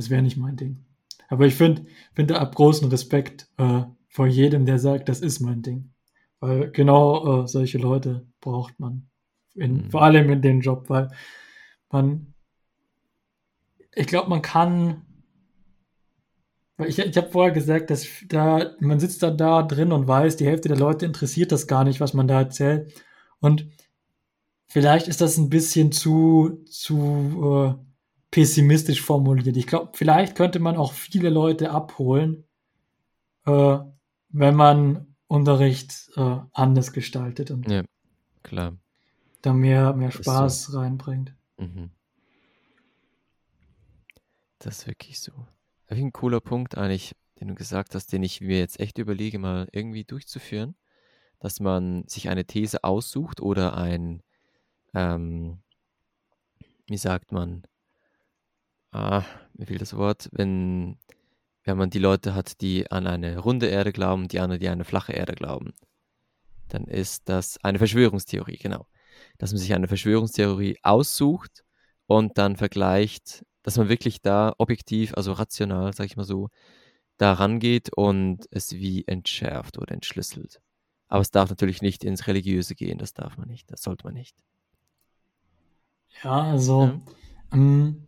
[0.02, 0.84] das wäre nicht mein Ding.
[1.30, 1.86] Aber ich finde,
[2.16, 5.94] finde ab großen Respekt äh, vor jedem, der sagt, das ist mein Ding.
[6.40, 9.08] Weil genau äh, solche Leute braucht man.
[9.54, 9.92] In, Mhm.
[9.92, 11.10] Vor allem in dem Job, weil
[11.92, 12.34] man,
[13.94, 15.04] ich glaube, man kann,
[16.78, 20.36] weil ich, ich habe vorher gesagt, dass da, man sitzt dann da drin und weiß,
[20.38, 22.92] die Hälfte der Leute interessiert das gar nicht, was man da erzählt.
[23.40, 23.68] Und
[24.66, 27.91] vielleicht ist das ein bisschen zu, zu äh,
[28.32, 29.58] pessimistisch formuliert.
[29.58, 32.46] Ich glaube, vielleicht könnte man auch viele Leute abholen,
[33.46, 33.78] äh,
[34.30, 37.84] wenn man Unterricht äh, anders gestaltet und Ja,
[38.44, 38.78] klar.
[39.42, 40.24] da mehr, mehr ist so.
[40.24, 41.36] Spaß reinbringt.
[41.58, 41.92] Mhm.
[44.60, 45.32] Das ist wirklich so.
[45.88, 48.98] Das ist ein cooler Punkt eigentlich, den du gesagt hast, den ich mir jetzt echt
[48.98, 50.76] überlege, mal irgendwie durchzuführen,
[51.40, 54.22] dass man sich eine These aussucht oder ein,
[54.94, 55.60] ähm,
[56.88, 57.64] wie sagt man,
[58.92, 59.24] ah,
[59.54, 60.98] mir fehlt das Wort, wenn,
[61.64, 64.74] wenn man die Leute hat, die an eine runde Erde glauben, die anderen, die an
[64.76, 65.74] eine flache Erde glauben,
[66.70, 68.88] dann ist das eine Verschwörungstheorie, genau.
[69.38, 71.64] Dass man sich eine Verschwörungstheorie aussucht
[72.08, 76.50] und dann vergleicht, dass man wirklich da objektiv, also rational, sag ich mal so,
[77.18, 80.62] da rangeht und es wie entschärft oder entschlüsselt.
[81.08, 84.14] Aber es darf natürlich nicht ins Religiöse gehen, das darf man nicht, das sollte man
[84.16, 84.36] nicht.
[86.24, 87.02] Ja, also Ja.
[87.54, 88.08] ähm,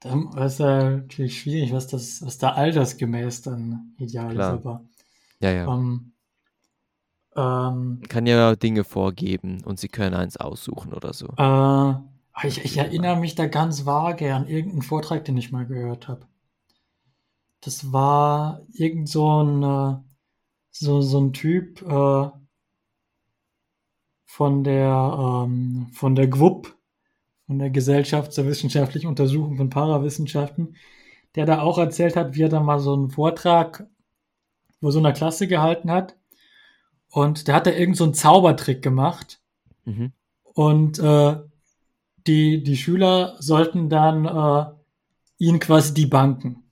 [0.00, 4.54] dann ist ja natürlich schwierig, was das, was da altersgemäß dann ideal Klar.
[4.54, 4.84] ist, aber
[5.40, 5.74] Ja, ja.
[5.74, 6.12] ähm,
[7.36, 11.28] ähm, kann ja Dinge vorgeben und sie können eins aussuchen oder so.
[11.36, 16.08] Äh, ich, ich erinnere mich da ganz vage an irgendeinen Vortrag, den ich mal gehört
[16.08, 16.26] habe.
[17.60, 19.96] Das war irgend so ein, äh,
[20.70, 22.30] so, so ein Typ äh,
[24.24, 26.74] von der, ähm, von der GWUP,
[27.50, 30.76] von der Gesellschaft zur wissenschaftlichen Untersuchung von Parawissenschaften,
[31.34, 33.88] der da auch erzählt hat, wie er da mal so einen Vortrag
[34.80, 36.14] vor so einer Klasse gehalten hat.
[37.08, 39.40] Und der hat da irgend so einen Zaubertrick gemacht.
[39.84, 40.12] Mhm.
[40.44, 41.38] Und äh,
[42.28, 44.70] die, die Schüler sollten dann äh,
[45.38, 46.62] ihn quasi debunken.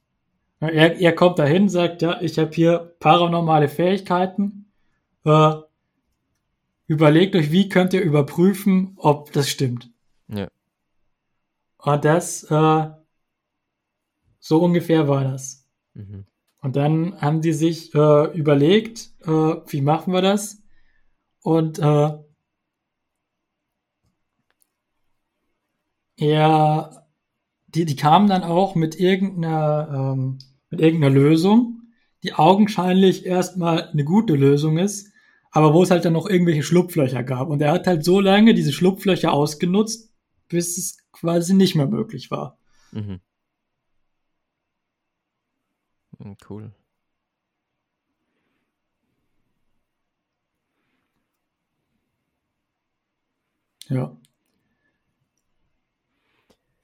[0.60, 4.70] Ja, Er, er kommt dahin, sagt, ja, ich habe hier paranormale Fähigkeiten.
[5.24, 5.54] Äh,
[6.86, 9.90] überlegt euch, wie könnt ihr überprüfen, ob das stimmt.
[10.28, 10.46] Ja.
[11.78, 12.88] Und das, äh,
[14.40, 15.66] so ungefähr war das.
[15.94, 16.26] Mhm.
[16.60, 20.62] Und dann haben die sich äh, überlegt, äh, wie machen wir das?
[21.42, 22.18] Und äh,
[26.16, 27.06] er,
[27.68, 30.38] die, die kamen dann auch mit irgendeiner, ähm,
[30.70, 31.82] mit irgendeiner Lösung,
[32.24, 35.12] die augenscheinlich erstmal eine gute Lösung ist,
[35.52, 37.48] aber wo es halt dann noch irgendwelche Schlupflöcher gab.
[37.48, 40.07] Und er hat halt so lange diese Schlupflöcher ausgenutzt,
[40.48, 42.58] bis es quasi nicht mehr möglich war.
[42.92, 43.20] Mhm.
[46.18, 46.72] Mhm, Cool.
[53.88, 54.16] Ja.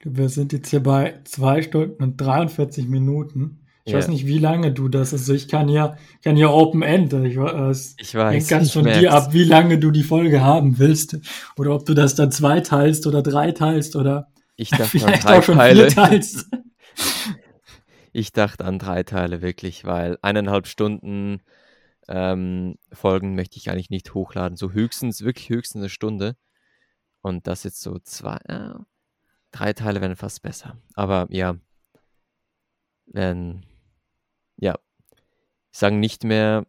[0.05, 3.64] Wir sind jetzt hier bei zwei Stunden und 43 Minuten.
[3.87, 3.99] Ich Ja.
[3.99, 5.13] weiß nicht, wie lange du das.
[5.13, 7.13] Also ich kann hier, kann hier Open End.
[7.13, 10.01] Ich, äh, es Ich hängt weiß, ganz ich von dir ab, wie lange du die
[10.03, 11.17] Folge haben willst.
[11.55, 15.23] Oder ob du das dann zwei teilst oder drei teilst oder Ich dachte an vielleicht
[15.23, 15.89] drei auch schon Teile.
[15.91, 16.49] vier teilst.
[18.17, 21.41] Ich dachte an drei Teile wirklich, weil eineinhalb Stunden
[22.07, 24.55] ähm, Folgen möchte ich eigentlich nicht hochladen.
[24.55, 26.37] So höchstens, wirklich höchstens eine Stunde.
[27.21, 28.69] Und das jetzt so zwei, äh,
[29.51, 30.77] drei Teile wären fast besser.
[30.93, 31.57] Aber ja,
[33.07, 33.74] wenn, ja,
[35.75, 36.65] ich sage nicht mehr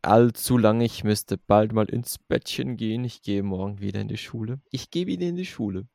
[0.00, 3.04] allzu lange, ich müsste bald mal ins Bettchen gehen.
[3.04, 4.62] Ich gehe morgen wieder in die Schule.
[4.70, 5.86] Ich gehe wieder in die Schule.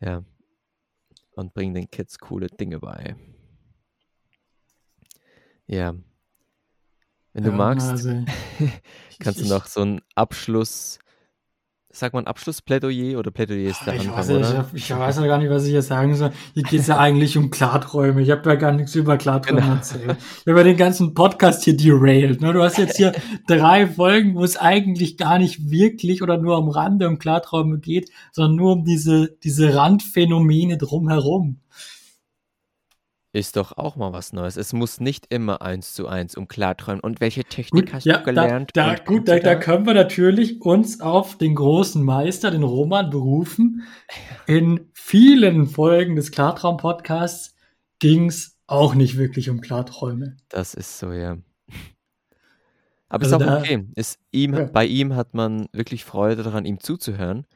[0.00, 0.24] Ja.
[1.32, 3.16] Und bringe den Kids coole Dinge bei.
[5.66, 5.94] Ja.
[7.34, 8.24] Wenn du Ja, magst, also
[9.20, 10.98] kannst du ich- noch so ein Abschluss,
[11.98, 14.58] sag mal ein Abschlussplädoyer oder Plädoyer ist der ich, Anfang, weiß, ich, oder?
[14.58, 16.30] hab, ich weiß ja gar nicht, was ich jetzt sagen soll.
[16.54, 18.22] Hier geht es ja eigentlich um Klarträume.
[18.22, 19.74] Ich habe ja gar nichts über Klarträume Genau.
[19.74, 20.16] erzählt.
[20.40, 22.40] Ich habe ja den ganzen Podcast hier derailed.
[22.40, 22.52] Ne?
[22.52, 23.12] Du hast jetzt hier
[23.46, 28.10] drei Folgen, wo es eigentlich gar nicht wirklich oder nur am Rande um Klarträume geht,
[28.32, 31.58] sondern nur um diese, diese Randphänomene drumherum.
[33.32, 34.56] Ist doch auch mal was Neues.
[34.56, 37.00] Es muss nicht immer eins zu eins um Klarträumen.
[37.00, 38.70] Und welche Technik Gut, hast ja, du gelernt?
[38.72, 43.10] Da, da, gut, da, da können wir natürlich uns auf den großen Meister, den Roman,
[43.10, 43.82] berufen.
[44.46, 47.54] In vielen Folgen des Klartraum-Podcasts
[47.98, 50.36] ging es auch nicht wirklich um Klarträume.
[50.48, 51.36] Das ist so, ja.
[53.10, 53.86] Aber Also ist auch da- okay.
[53.94, 54.64] Ist ihm, Ja.
[54.64, 57.46] Bei ihm hat man wirklich Freude daran, ihm zuzuhören.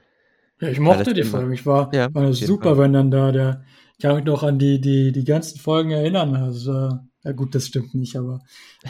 [0.60, 1.52] Ja, ich mochte die Folgen.
[1.52, 2.78] Ich war, Ja, war super, Fall.
[2.84, 3.64] wenn dann da der,
[4.02, 6.36] kann mich noch an die, die, die ganzen Folgen erinnern.
[6.36, 8.40] Also, ja gut, das stimmt nicht, aber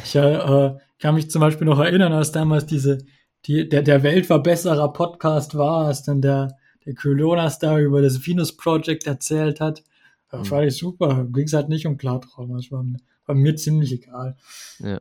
[0.02, 2.98] ich äh, kann mich zum Beispiel noch erinnern, als damals diese,
[3.44, 8.56] die, der, der Weltverbesserer Podcast war, als dann der, der Kylonas da über das Venus
[8.56, 9.84] Project erzählt hat.
[10.32, 10.44] Ja, Mhm.
[10.46, 11.26] fand ich super.
[11.30, 12.54] Ging es halt nicht um Klartraum.
[12.56, 14.36] Das war, mir- war mir ziemlich egal.
[14.78, 14.98] Ja.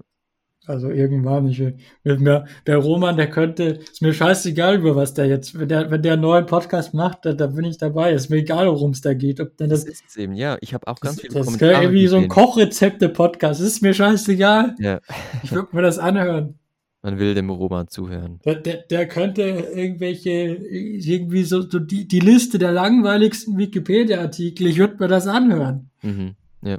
[0.68, 1.60] Also irgendwann, ich,
[2.04, 5.90] mit mir, der Roman, der könnte, ist mir scheißegal, über was der jetzt, wenn der,
[5.90, 8.14] wenn der einen neuen Podcast macht, da, da bin ich dabei.
[8.14, 9.40] Ist mir egal, worum es da geht.
[9.40, 10.58] Ob denn Das das, ist eben, ja.
[10.62, 12.28] Ich habe auch ganz das, viele das ist Kommentare irgendwie so ein.
[12.28, 13.60] Kochrezepte-Podcast.
[13.60, 14.76] Ist mir scheißegal.
[14.80, 15.00] Ja,
[15.44, 16.60] Ich würde mir das anhören.
[17.02, 18.40] man will dem Roman zuhören.
[18.46, 24.78] Der, der, der könnte irgendwelche, irgendwie so, so die, die Liste der langweiligsten Wikipedia-Artikel, ich
[24.78, 25.90] würde mir das anhören.
[26.04, 26.78] Mhm, ja.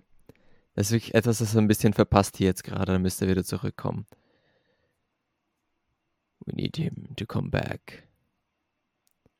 [0.75, 2.93] Das ist wirklich etwas, das er ein bisschen verpasst hier jetzt gerade.
[2.93, 4.07] Dann müsste er wieder zurückkommen.
[6.47, 8.09] We need him to come back.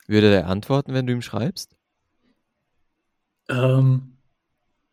[0.07, 1.77] Würde er antworten, wenn du ihm schreibst?
[3.49, 4.17] Ähm,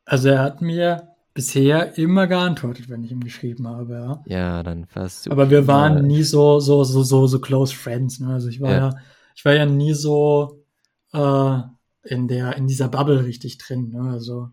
[0.05, 4.23] also er hat mir bisher immer geantwortet, wenn ich ihm geschrieben habe, ja.
[4.25, 6.03] Ja, dann versuch Aber wir waren mal.
[6.03, 8.19] nie so, so, so, so, so close friends.
[8.19, 8.33] Ne?
[8.33, 8.77] Also ich war ja.
[8.89, 8.95] Ja.
[9.35, 10.63] ich war ja nie so
[11.13, 11.61] äh,
[12.03, 13.89] in der, in dieser Bubble richtig drin.
[13.89, 14.09] Ne?
[14.11, 14.49] Also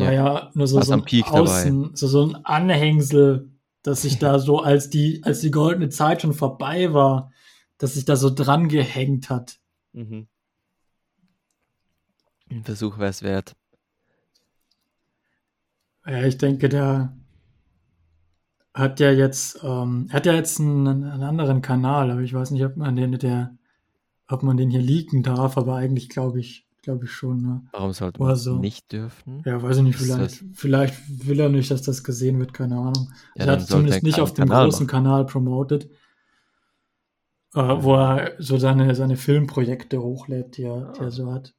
[0.00, 0.34] war Ja.
[0.34, 1.04] ja nur so, so ein.
[1.24, 3.50] Außen, so, so ein Anhängsel,
[3.82, 7.32] dass ich da so, als die, als die goldene Zeit schon vorbei war,
[7.78, 9.58] dass sich da so dran gehängt hat.
[9.92, 10.26] Mhm.
[12.50, 13.54] Ein Versuch wäre es wert.
[16.06, 17.14] Ja, ich denke, der
[18.72, 22.64] hat ja jetzt, ähm, hat ja jetzt einen, einen anderen Kanal, aber ich weiß nicht,
[22.64, 23.56] ob man den, der,
[24.28, 27.62] ob man den hier leaken darf, aber eigentlich glaube ich, glaube ich schon, ne?
[27.72, 28.58] Warum sollte man es so.
[28.58, 29.42] nicht dürfen?
[29.44, 33.12] Ja, weiß ich nicht, vielleicht, vielleicht will er nicht, dass das gesehen wird, keine Ahnung.
[33.36, 34.86] Ja, er hat zumindest nicht auf dem großen machen.
[34.86, 35.90] Kanal promoted,
[37.54, 41.54] äh, wo er so seine, seine Filmprojekte hochlädt, die er, die er so hat.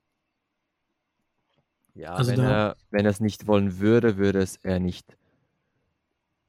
[1.95, 5.17] Ja, Also wenn da- er wenn er es nicht wollen würde, würde es er nicht.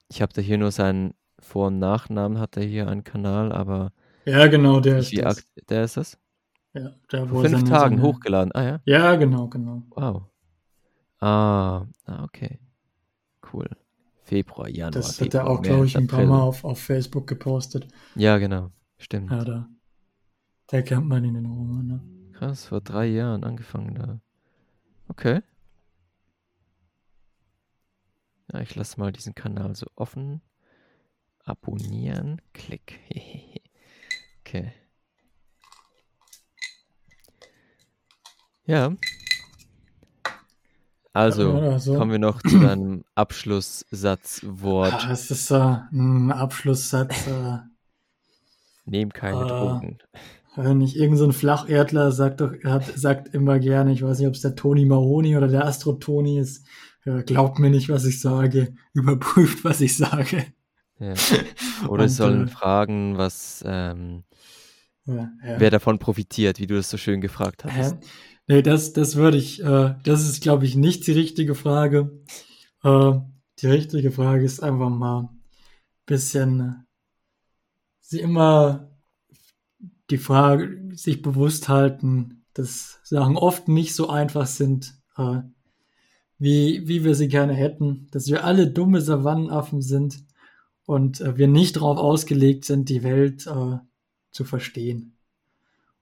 [0.09, 3.93] Ich habe da hier nur seinen Vor- und Nachnamen, hat er hier einen Kanal, aber
[4.27, 5.45] Ja, genau, der ist das.
[5.69, 6.19] der ist das?
[6.73, 8.53] Ja, wo Vor fünf Tagen seine- hochgeladen.
[8.55, 9.83] Ah ja, Ja, genau, genau.
[9.91, 10.23] wow.
[11.19, 12.59] Ah, ah okay.
[13.53, 13.69] Cool.
[14.23, 16.29] Februar, Januar, Das hat er Februar, auch, glaube ich, ein paar April.
[16.31, 17.89] Mal auf, auf Facebook gepostet.
[18.15, 18.71] Ja, genau.
[18.99, 19.31] Stimmt.
[19.31, 19.69] Ja, da.
[20.69, 22.01] Da kennt man ihn in Roman, ne?
[22.33, 24.21] Krass, vor drei Jahren angefangen da.
[25.09, 25.43] Okay.
[28.53, 30.41] Ja, ich lasse mal diesen Kanal so offen.
[31.45, 32.41] Abonnieren.
[32.53, 33.01] Klick.
[34.41, 34.73] okay.
[38.67, 38.93] Ja.
[41.13, 41.97] Also, Ja, also.
[41.97, 44.93] kommen wir noch zu deinem Abschlusssatzwort.
[45.07, 47.27] Ah, es ist äh, ein Abschlusssatz.
[47.27, 47.59] Äh,
[48.87, 49.45] Nehm keine Ah.
[49.81, 49.99] Drogen.
[50.57, 54.29] wenn ich irgend so ein Flacherdler sagt doch, hat, sagt immer gerne, ich weiß nicht,
[54.29, 56.67] ob es der Toni Mahoni oder der Astro Toni ist,
[57.05, 60.45] ja, glaubt mir nicht, was ich sage, überprüft, was ich sage.
[60.99, 61.15] Ja.
[61.89, 64.25] Oder Und, sollen äh, fragen, was, ähm,
[65.07, 65.31] ja.
[65.57, 67.97] wer davon profitiert, wie du das so schön gefragt hast.
[68.51, 72.21] Nee, das, das würde ich, äh, das ist, glaube ich, nicht die richtige Frage.
[72.83, 73.13] Äh,
[73.61, 75.41] die richtige Frage ist einfach mal ein
[76.05, 76.73] bisschen, äh,
[78.01, 78.91] sie immer
[80.11, 85.43] die Frage, sich bewusst halten, dass Sachen oft nicht so einfach sind, äh,
[86.39, 90.25] wie, wie wir sie gerne hätten, dass wir alle dumme Savannenaffen sind
[90.87, 93.79] und äh, wir nicht darauf ausgelegt sind, die Welt äh,
[94.33, 95.17] zu verstehen.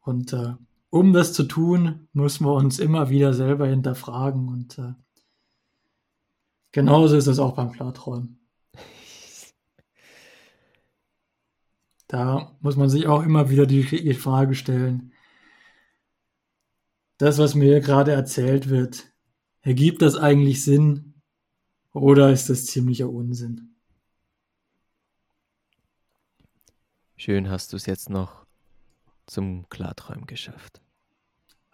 [0.01, 0.55] Und äh,
[0.91, 4.95] um das zu tun, müssen wir uns immer wieder selber hinterfragen und äh,
[6.73, 8.41] genauso ist es auch beim Klarträumen.
[12.11, 15.13] Da muss man sich auch immer wieder die, die Frage stellen,
[17.19, 19.13] das, was mir gerade erzählt wird,
[19.61, 21.09] ergibt das eigentlich Sinn?
[21.93, 23.75] oder ist das ziemlicher Unsinn?
[27.17, 28.47] Schön hast du es jetzt noch
[29.29, 30.81] zum Klarträumen geschafft.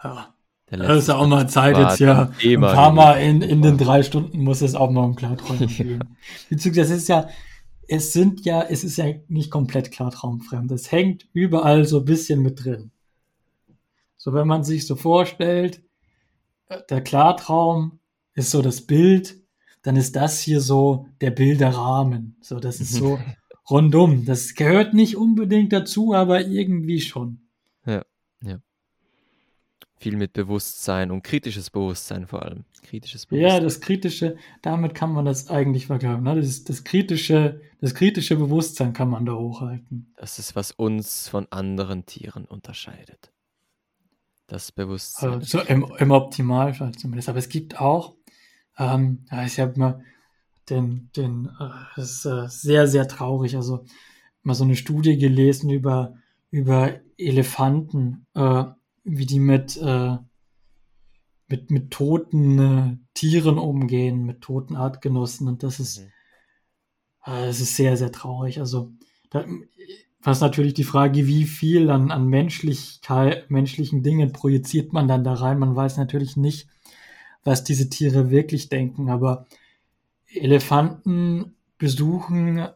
[0.02, 0.34] Ja.
[0.66, 2.32] Das ist auch mal Zeit jetzt ja.
[2.42, 6.16] Ein paar Mal in, in den drei Stunden muss es auch mal um Klarträumen gehen.
[6.48, 7.28] Beziehungsweise das ist ja,
[7.86, 10.72] es sind ja, es ist ja nicht komplett klartraumfremd.
[10.72, 12.90] Es hängt überall so ein bisschen mit drin.
[14.16, 15.82] So, wenn man sich so vorstellt,
[16.68, 17.98] äh, der Klartraum
[18.34, 19.36] ist so das Bild,
[19.82, 22.36] dann ist das hier so der Bilderrahmen.
[22.40, 23.18] So, das ist so
[23.70, 24.24] rundum.
[24.24, 27.43] Das gehört nicht unbedingt dazu, aber irgendwie schon.
[28.44, 28.58] Ja.
[29.96, 32.64] Viel mit Bewusstsein und kritisches Bewusstsein vor allem.
[32.82, 33.52] Kritisches Bewusstsein.
[33.54, 36.24] Ja, das kritische, damit kann man das eigentlich vergleichen.
[36.24, 36.36] Ne?
[36.36, 40.12] Das, das, kritische, das kritische Bewusstsein kann man da hochhalten.
[40.16, 43.34] Das ist, was uns von anderen Tieren unterscheidet
[44.46, 45.34] das Bewusstsein.
[45.34, 47.28] Also im, im Optimalfall zumindest.
[47.28, 48.14] Aber es gibt auch,
[48.78, 50.04] ähm, ich habe mal
[50.70, 53.56] den, den, äh, das ist äh, sehr, sehr traurig.
[53.56, 53.84] Also
[54.42, 56.16] mal so eine Studie gelesen über,
[56.54, 58.62] über Elefanten, äh,
[59.02, 60.16] wie die mit, äh,
[61.48, 65.48] mit, mit toten äh, Tieren umgehen, mit toten Artgenossen.
[65.48, 66.06] Und das ist, mhm.
[67.26, 68.60] äh, das ist sehr, sehr traurig.
[68.60, 68.92] Also
[69.30, 69.44] da,
[70.22, 75.34] was natürlich die Frage, wie viel an, an Menschlichkeit, menschlichen Dingen projiziert man dann da
[75.34, 75.58] rein.
[75.58, 76.68] Man weiß natürlich nicht,
[77.42, 79.46] was diese Tiere wirklich denken, aber
[80.32, 82.68] Elefanten besuchen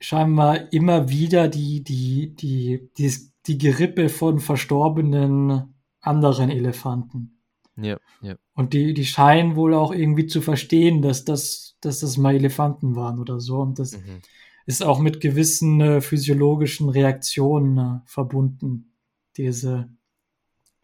[0.00, 3.12] scheinbar immer wieder die, die, die, die,
[3.46, 7.40] die Gerippe von verstorbenen anderen Elefanten.
[7.76, 8.36] Ja, ja.
[8.54, 12.94] Und die, die scheinen wohl auch irgendwie zu verstehen, dass das, dass das mal Elefanten
[12.94, 13.58] waren oder so.
[13.58, 14.20] Und das, mhm
[14.66, 18.94] ist auch mit gewissen äh, physiologischen Reaktionen äh, verbunden,
[19.36, 19.90] diese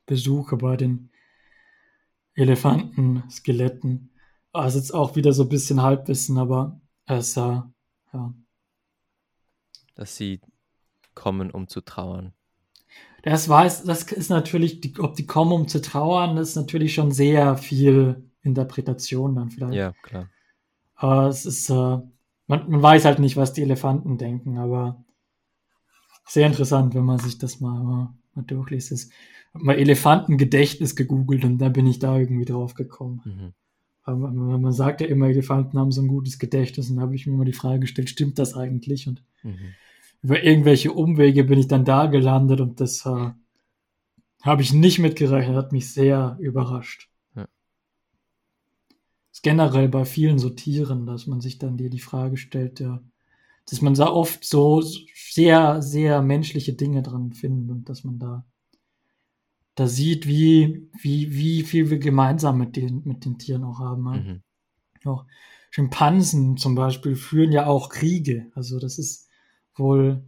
[0.06, 1.10] Besuche bei den
[2.34, 4.10] Elefantenskeletten.
[4.52, 7.60] Also jetzt auch wieder so ein bisschen Halbwissen, aber es, äh,
[8.12, 8.34] ja.
[10.00, 10.40] Dass sie
[11.14, 12.32] kommen, um zu trauern.
[13.22, 17.12] Das weiß, das ist natürlich, die, ob die kommen, um zu trauern, ist natürlich schon
[17.12, 19.74] sehr viel Interpretation dann vielleicht.
[19.74, 20.30] Ja, klar.
[20.94, 22.08] Aber es ist, äh, man,
[22.46, 25.04] man weiß halt nicht, was die Elefanten denken, aber
[26.26, 28.92] sehr interessant, wenn man sich das mal, mal, mal durchliest.
[28.92, 29.10] Ich
[29.52, 33.20] habe mal Elefantengedächtnis gegoogelt und da bin ich da irgendwie drauf gekommen.
[33.26, 33.52] Mhm.
[34.04, 37.26] Aber man sagt ja immer, Elefanten haben so ein gutes Gedächtnis und da habe ich
[37.26, 39.06] mir immer die Frage gestellt, stimmt das eigentlich?
[39.06, 39.74] Und mhm.
[40.22, 43.30] Über irgendwelche Umwege bin ich dann da gelandet und das äh,
[44.42, 47.10] habe ich nicht mitgerechnet, hat mich sehr überrascht
[49.40, 53.02] ist generell bei vielen so Tieren, dass man sich dann dir die Frage stellt, ja,
[53.68, 58.44] dass man da oft so sehr, sehr menschliche Dinge dran findet und dass man da,
[59.76, 64.02] da sieht, wie, wie, wie viel wir gemeinsam mit den, mit den Tieren auch haben.
[64.02, 64.42] Mhm.
[65.08, 65.24] Auch
[65.70, 68.50] Schimpansen zum Beispiel führen ja auch Kriege.
[68.54, 69.29] Also das ist
[69.76, 70.22] wohl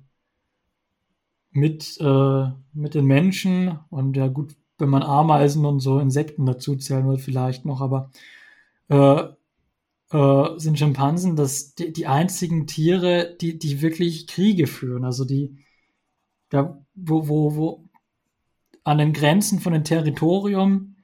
[1.51, 6.77] mit, äh, mit den Menschen und ja gut, wenn man Ameisen und so Insekten dazu
[6.77, 8.11] zählen will, vielleicht noch, aber
[8.89, 9.25] äh,
[10.13, 15.05] äh, sind Schimpansen das, die, die einzigen Tiere, die, die wirklich Kriege führen.
[15.05, 15.57] Also die,
[16.49, 17.89] da, wo, wo, wo
[18.85, 20.97] an den Grenzen von dem Territorium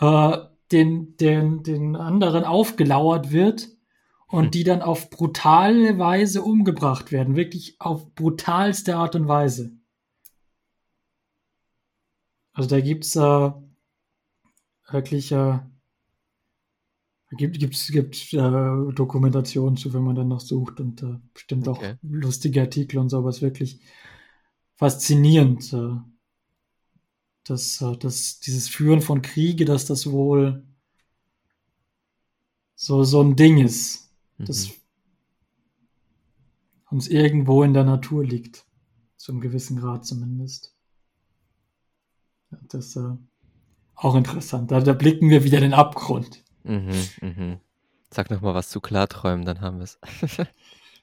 [0.00, 0.38] äh,
[0.72, 3.68] den, den, den anderen aufgelauert wird
[4.30, 4.50] und hm.
[4.50, 7.36] die dann auf brutale Weise umgebracht werden.
[7.36, 9.72] Wirklich auf brutalste Art und Weise.
[12.52, 13.50] Also da gibt's äh,
[14.90, 15.60] wirklich äh,
[17.32, 21.92] Gibt es gibt, äh, Dokumentationen zu, wenn man dann noch sucht und äh, bestimmt okay.
[21.92, 23.80] auch lustige Artikel und so, aber es ist wirklich
[24.74, 25.96] faszinierend, äh,
[27.44, 30.64] dass, äh, dass dieses Führen von Kriege, dass das wohl
[32.74, 34.09] so, so ein Ding ist,
[34.40, 34.46] mhm.
[34.46, 34.70] das
[36.90, 38.66] uns irgendwo in der Natur liegt,
[39.16, 40.74] zu einem gewissen Grad zumindest.
[42.50, 43.16] Ja, das ist äh,
[43.94, 44.72] auch interessant.
[44.72, 46.42] Da, da blicken wir wieder den Abgrund.
[46.64, 47.60] Mhm, mhm.
[48.10, 49.98] Sag noch mal was zu Klarträumen, dann haben wir es.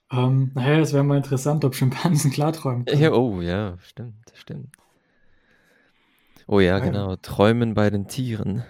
[0.10, 3.02] Ähm, naja, es wäre mal interessant, ob Schimpansen klarträumen können.
[3.02, 4.74] Ja, oh ja, stimmt, stimmt.
[6.48, 7.18] Oh ja, genau.
[7.18, 8.64] Träumen bei den Tieren.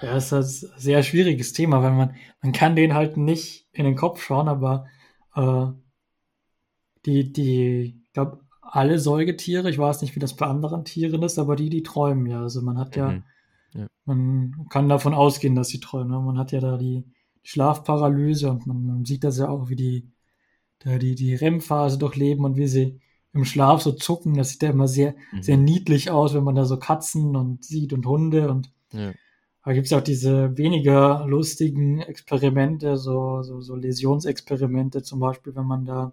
[0.00, 3.84] Ja, das ist ein sehr schwieriges Thema, weil man, man kann denen halt nicht in
[3.84, 4.86] den Kopf schauen, aber
[5.34, 5.66] äh,
[7.06, 11.38] die, die, ich glaube, alle Säugetiere, ich weiß nicht, wie das bei anderen Tieren ist,
[11.38, 12.40] aber die, die träumen ja.
[12.40, 13.24] Also man hat ja mhm.
[13.74, 13.86] Ja.
[14.04, 16.10] Man kann davon ausgehen, dass sie träumen.
[16.10, 16.20] Ne?
[16.20, 17.04] Man hat ja da die
[17.42, 20.10] Schlafparalyse und man, man sieht das ja auch, wie die,
[20.80, 23.00] da die, die REM-Phase durchleben und wie sie
[23.32, 24.34] im Schlaf so zucken.
[24.34, 25.42] Das sieht ja immer sehr, mhm.
[25.42, 29.12] sehr niedlich aus, wenn man da so Katzen und sieht und Hunde und ja.
[29.64, 35.66] Da gibt es auch diese weniger lustigen Experimente, so, so, so Läsionsexperimente, zum Beispiel, wenn
[35.66, 36.12] man da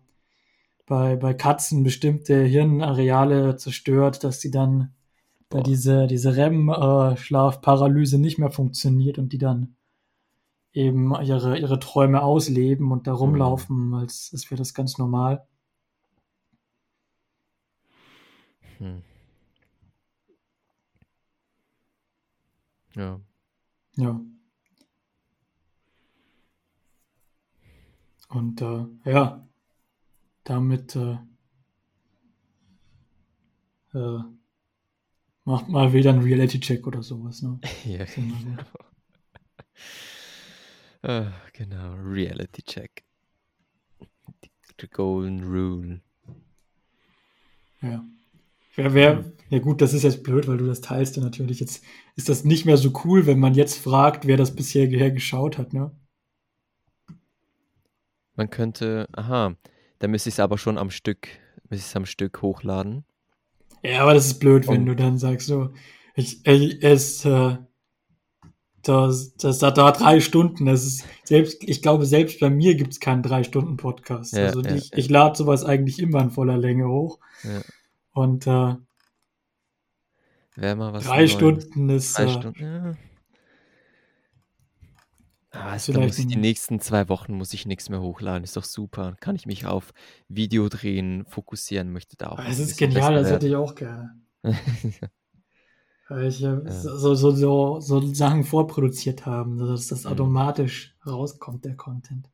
[0.86, 4.94] bei, bei Katzen bestimmte Hirnareale zerstört, dass die dann
[5.50, 9.76] da diese, diese REM-Schlafparalyse nicht mehr funktioniert und die dann
[10.74, 15.46] eben ihre, ihre Träume ausleben und da rumlaufen, als, als wäre das ganz normal.
[18.78, 19.02] Hm.
[22.96, 23.20] Ja.
[23.96, 24.20] Ja.
[28.30, 29.48] Und äh, ja,
[30.44, 31.18] damit äh,
[33.94, 34.20] äh,
[35.46, 37.42] macht mal wieder einen Reality-Check oder sowas.
[37.42, 37.60] Ne?
[37.86, 38.62] ja, genau.
[41.04, 43.04] uh, genau, Reality-Check.
[44.80, 46.02] The Golden Rule.
[47.82, 48.06] Ja.
[48.76, 51.60] Wer, wer, ja gut, das ist jetzt blöd, weil du das teilst ja natürlich.
[51.60, 51.84] Jetzt
[52.20, 55.72] ist das nicht mehr so cool, wenn man jetzt fragt, wer das bisher geschaut hat,
[55.72, 55.90] ne?
[58.36, 59.56] Man könnte, aha,
[60.00, 61.30] da müsste ich es aber schon am Stück,
[61.70, 63.06] müsste ich es am Stück hochladen.
[63.84, 65.70] Ja, aber das ist blöd, wenn Und, du dann sagst so,
[66.14, 67.56] ich, ich es, äh,
[68.84, 70.66] das, das hat da drei Stunden.
[70.66, 74.34] Das ist selbst, ich glaube, selbst bei mir gibt es keinen drei Stunden Podcast.
[74.34, 74.98] Ja, also ja, ich, ja.
[74.98, 77.20] ich lade sowas eigentlich immer in voller Länge hoch.
[77.44, 77.62] Ja.
[78.12, 78.76] Und äh,
[80.60, 81.32] drei Neues.
[81.32, 82.18] Stunden ist.
[82.18, 82.98] Drei äh, Stunden, ja.
[85.52, 88.44] Ah, also da muss ich die nächsten zwei Wochen muss ich nichts mehr hochladen.
[88.44, 89.16] Ist doch super.
[89.20, 89.94] Kann ich mich auf
[90.28, 92.40] Video drehen, fokussieren, möchte da auch.
[92.40, 94.16] Es ist genial, das hätte ich auch gerne.
[96.10, 96.62] Weil ich ja.
[96.70, 100.12] so, so, so, so Sachen vorproduziert haben, dass das mhm.
[100.12, 102.30] automatisch rauskommt, der Content.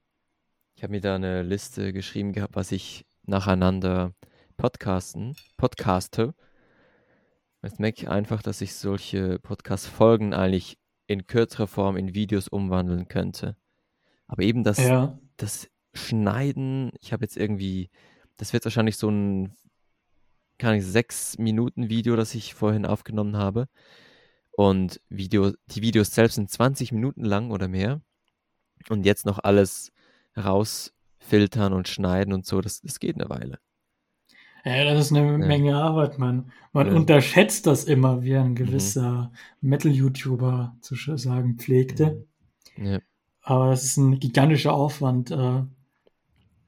[0.76, 4.13] Ich habe mir da eine Liste geschrieben gehabt, was ich nacheinander
[4.57, 6.34] podcasten, podcaste.
[7.66, 13.07] Jetzt merke ich einfach, dass ich solche Podcast-Folgen eigentlich in kürzerer Form in Videos umwandeln
[13.07, 13.57] könnte.
[14.28, 15.18] Aber eben das, ja.
[15.38, 17.89] das Schneiden, ich habe jetzt irgendwie,
[18.38, 19.55] das wird wahrscheinlich so ein,
[20.59, 23.68] kann ich, sechs Minuten Video, das ich vorhin aufgenommen habe.
[24.51, 27.99] Und Video, die Videos selbst sind 20 Minuten lang oder mehr.
[28.89, 29.91] Und jetzt noch alles
[30.38, 33.57] rausfiltern und schneiden und so, das, das geht eine Weile.
[34.66, 35.38] Ja, das ist eine ja.
[35.38, 36.51] Menge Arbeit, man.
[36.74, 36.93] Man ja.
[36.93, 39.70] unterschätzt das immer, wie ein gewisser mhm.
[39.70, 42.26] Metal-YouTuber zu sagen pflegte.
[42.76, 42.86] Mhm.
[42.86, 42.99] Ja.
[43.43, 45.61] Aber es ist ein gigantischer Aufwand, äh,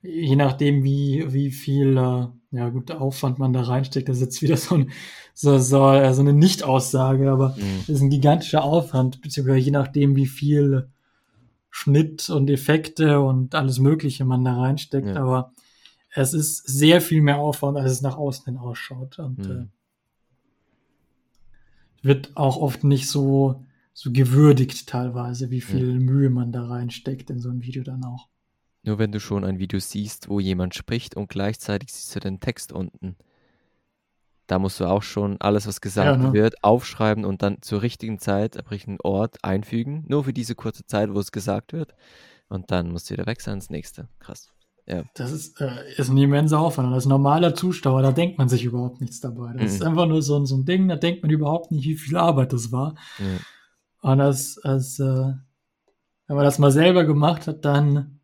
[0.03, 4.07] je nachdem, wie, wie viel äh, ja, gut, Aufwand man da reinsteckt.
[4.07, 4.91] Das ist jetzt wieder so, ein,
[5.33, 7.79] so, so, äh, so eine Nicht-Aussage, aber mhm.
[7.81, 10.89] es ist ein gigantischer Aufwand, beziehungsweise je nachdem, wie viel
[11.71, 15.17] Schnitt und Effekte und alles Mögliche man da reinsteckt.
[15.17, 15.53] Aber
[16.17, 19.19] es ist sehr viel mehr Aufwand, als es nach außen hin ausschaut.
[19.19, 19.51] Und mhm.
[19.51, 19.67] äh,
[22.01, 23.63] wird auch oft nicht so,
[23.93, 25.99] so gewürdigt teilweise, wie viel ja.
[25.99, 28.27] Mühe man da reinsteckt in so ein Video dann auch.
[28.83, 32.39] Nur wenn du schon ein Video siehst, wo jemand spricht und gleichzeitig siehst du den
[32.39, 33.15] Text unten,
[34.47, 36.33] da musst du auch schon alles, was gesagt ja, ne?
[36.33, 40.05] wird, aufschreiben und dann zur richtigen Zeit, am richtigen Ort einfügen.
[40.07, 41.93] Nur für diese kurze Zeit, wo es gesagt wird.
[42.47, 44.07] Und dann musst du wieder weg sein ins nächste.
[44.19, 44.53] Krass.
[44.87, 45.03] Ja.
[45.15, 46.93] Das ist, äh, ist ein immenser Aufwand.
[46.93, 49.51] Als normaler Zuschauer, da denkt man sich überhaupt nichts dabei.
[49.53, 49.67] Das mhm.
[49.67, 52.53] ist einfach nur so, so ein Ding, da denkt man überhaupt nicht, wie viel Arbeit
[52.53, 52.95] das war.
[53.19, 53.39] Mhm.
[54.01, 55.33] Und als, als äh,
[56.27, 58.21] wenn man das mal selber gemacht hat, dann,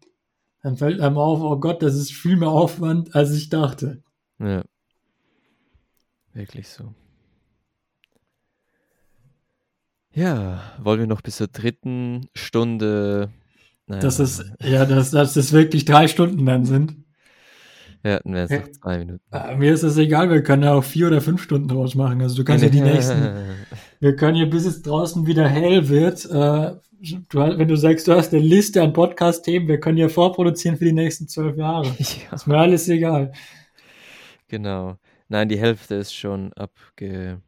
[0.61, 4.01] dann fällt einem auf, oh Gott, das ist viel mehr Aufwand, als ich dachte.
[4.39, 4.63] Ja.
[6.33, 6.93] Wirklich so.
[10.13, 13.31] Ja, wollen wir noch bis zur dritten Stunde
[13.87, 14.01] naja.
[14.01, 17.03] Das ist, ja, dass, dass das wirklich drei Stunden dann sind.
[18.03, 19.21] Ja, dann wäre es noch zwei Minuten.
[19.31, 22.21] Äh, mir ist das egal, wir können ja auch vier oder fünf Stunden draus machen.
[22.21, 23.33] Also du kannst ja die nächsten.
[23.99, 28.13] Wir können ja, bis es draußen wieder hell wird, äh, du, wenn du sagst, du
[28.13, 31.87] hast eine Liste an Podcast-Themen, wir können ja vorproduzieren für die nächsten zwölf Jahre.
[31.99, 32.35] Ja.
[32.35, 33.31] Ist mir alles egal.
[34.47, 34.97] Genau.
[35.29, 37.41] Nein, die Hälfte ist schon abge,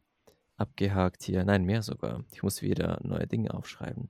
[0.58, 1.44] abgehakt hier.
[1.44, 2.24] Nein, mehr sogar.
[2.32, 4.10] Ich muss wieder neue Dinge aufschreiben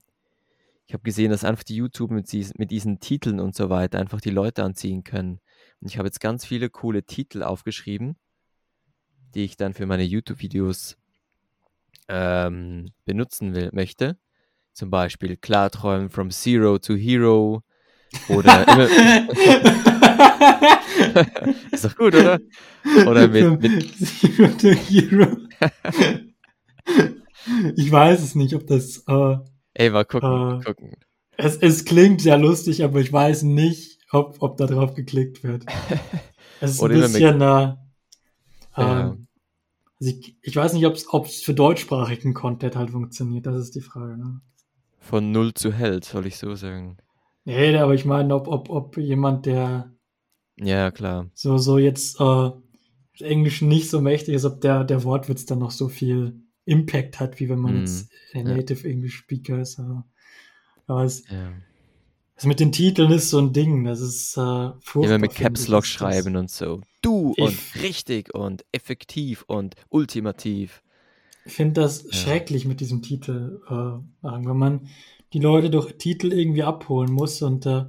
[0.86, 4.20] ich habe gesehen, dass einfach die YouTube mit, mit, diesen Titeln und so weiter einfach
[4.20, 5.40] die Leute anziehen können.
[5.80, 8.14] Und ich habe jetzt ganz viele coole Titel aufgeschrieben,
[9.34, 10.96] die ich dann für meine YouTube-Videos
[12.08, 14.16] ähm, benutzen will, möchte.
[14.72, 17.64] Zum Beispiel Klarträumen from Zero to Hero
[18.28, 18.78] oder
[21.72, 22.38] ist doch gut, oder?
[23.06, 25.36] Oder mit, mit Zero to Hero.
[27.76, 29.38] ich weiß es nicht, ob das äh,
[29.78, 30.96] Ey, mal gucken, äh, mal gucken.
[31.36, 35.66] Es, es klingt sehr lustig, aber ich weiß nicht, ob, ob da drauf geklickt wird.
[36.58, 37.78] Es ist ein bisschen, äh, ja.
[38.78, 39.26] ähm,
[40.00, 43.82] also ich, ich weiß nicht, ob es für deutschsprachigen Content halt funktioniert, das ist die
[43.82, 44.16] Frage.
[44.16, 44.40] Ne?
[44.98, 46.96] Von null zu Held, soll ich so sagen.
[47.44, 49.92] Nee, aber ich meine, ob, ob, ob jemand, der
[50.56, 51.30] Ja, klar.
[51.34, 52.50] so, so jetzt äh,
[53.20, 57.40] Englisch nicht so mächtig ist, ob der, der Wortwitz dann noch so viel Impact hat,
[57.40, 57.80] wie wenn man Mhm.
[57.80, 58.54] jetzt ein Ja.
[58.56, 59.78] Native English Speaker ist.
[59.78, 60.06] Aber,
[60.86, 61.52] aber es, Ja.
[62.34, 63.84] das mit den Titeln ist so ein Ding.
[63.84, 65.04] Das ist äh, furchtbar.
[65.16, 66.80] Immer mit Caps Lock schreiben und so.
[67.02, 70.82] Du Ich- und richtig und effektiv und ultimativ.
[71.44, 72.12] Ich finde das Ja.
[72.12, 74.88] schrecklich mit diesem Titel, äh, wenn man
[75.32, 77.84] die Leute durch Titel irgendwie abholen muss und äh,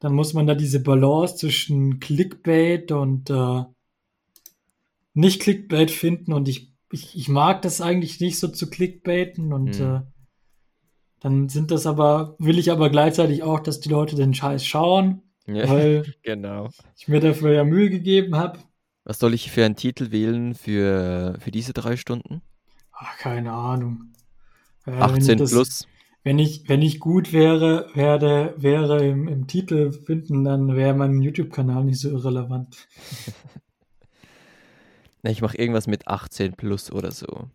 [0.00, 3.62] dann muss man da diese Balance zwischen Clickbait und äh,
[5.14, 9.76] nicht Clickbait finden und ich, ich, ich mag das eigentlich nicht so zu Clickbaiten und
[9.78, 9.94] Hm.
[9.96, 10.00] äh,
[11.20, 15.22] dann sind das aber, will ich aber gleichzeitig auch, dass die Leute den Scheiß schauen,
[15.46, 16.68] Ja, weil genau.
[16.96, 18.58] ich mir dafür ja Mühe gegeben habe.
[19.04, 22.40] Was soll ich für einen Titel wählen für, für diese drei Stunden?
[22.92, 24.12] Ach, keine Ahnung.
[24.86, 25.88] Äh, wenn ich 18 das- plus?
[26.26, 31.20] Wenn ich, wenn ich gut wäre, werde, wäre im, im Titel finden, dann wäre mein
[31.20, 32.88] YouTube-Kanal nicht so irrelevant.
[35.24, 37.48] Ne, ich mache irgendwas mit 18 plus oder so.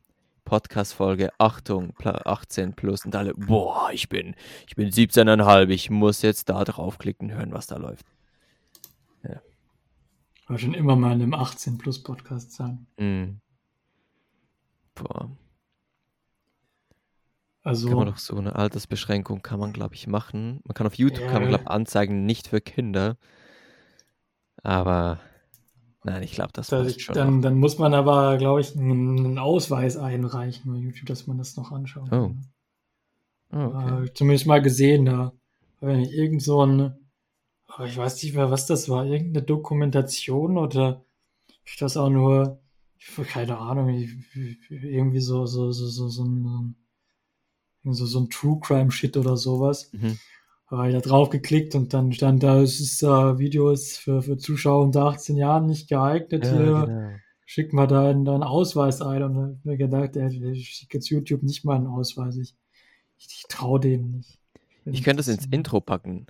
[0.44, 4.36] Podcast-Folge, Achtung, pla- 18 plus und alle, boah, ich bin,
[4.68, 8.06] ich bin 17,5, ich muss jetzt da draufklicken, hören, was da läuft.
[9.24, 12.88] Ich wollte schon immer mal in einem 18-Plus-Podcast sein.
[12.98, 13.40] Mhm.
[14.96, 15.30] Boah,
[17.62, 20.62] Also, kann man doch so eine Altersbeschränkung kann man, glaube ich, machen.
[20.64, 21.50] Man kann auf YouTube, kann man, Ja.
[21.50, 23.18] glaube ich, anzeigen, nicht für Kinder.
[24.64, 25.20] Aber,
[26.10, 27.16] nein, ich glaube, das da, passt schon.
[27.16, 31.56] dann, dann muss man aber, glaube ich, einen, Ausweis einreichen bei YouTube, dass man das
[31.58, 32.32] noch anschauen Oh.
[33.52, 34.04] Oh, okay.
[34.04, 35.34] Äh, zumindest mal gesehen, da
[35.82, 36.94] wenn ich irgend so ein,
[37.78, 41.06] oh, ich weiß nicht mehr, was das war, irgendeine Dokumentation oder
[41.66, 42.62] ist das auch nur,
[42.98, 44.12] ich, keine Ahnung, ich,
[44.70, 46.76] irgendwie so, so, so, so, so ein,
[47.84, 49.92] so, so ein True Crime Shit oder sowas.
[49.94, 50.18] Mhm.
[50.70, 54.22] Aber ich da drauf geklickt und dann stand da, es ist äh, Video ist für,
[54.22, 56.46] für Zuschauer unter 18 Jahren nicht geeignet.
[56.46, 57.10] Ja, Hier genau.
[57.46, 59.24] schick mal da einen, einen Ausweis ein.
[59.24, 62.38] Und dann hab ich mir gedacht, ey, ich schicke jetzt YouTube nicht mal einen Ausweis.
[62.38, 62.56] Ich,
[63.18, 64.40] ich, ich traue denen nicht.
[64.86, 66.28] Ich könnte das ins Intro packen.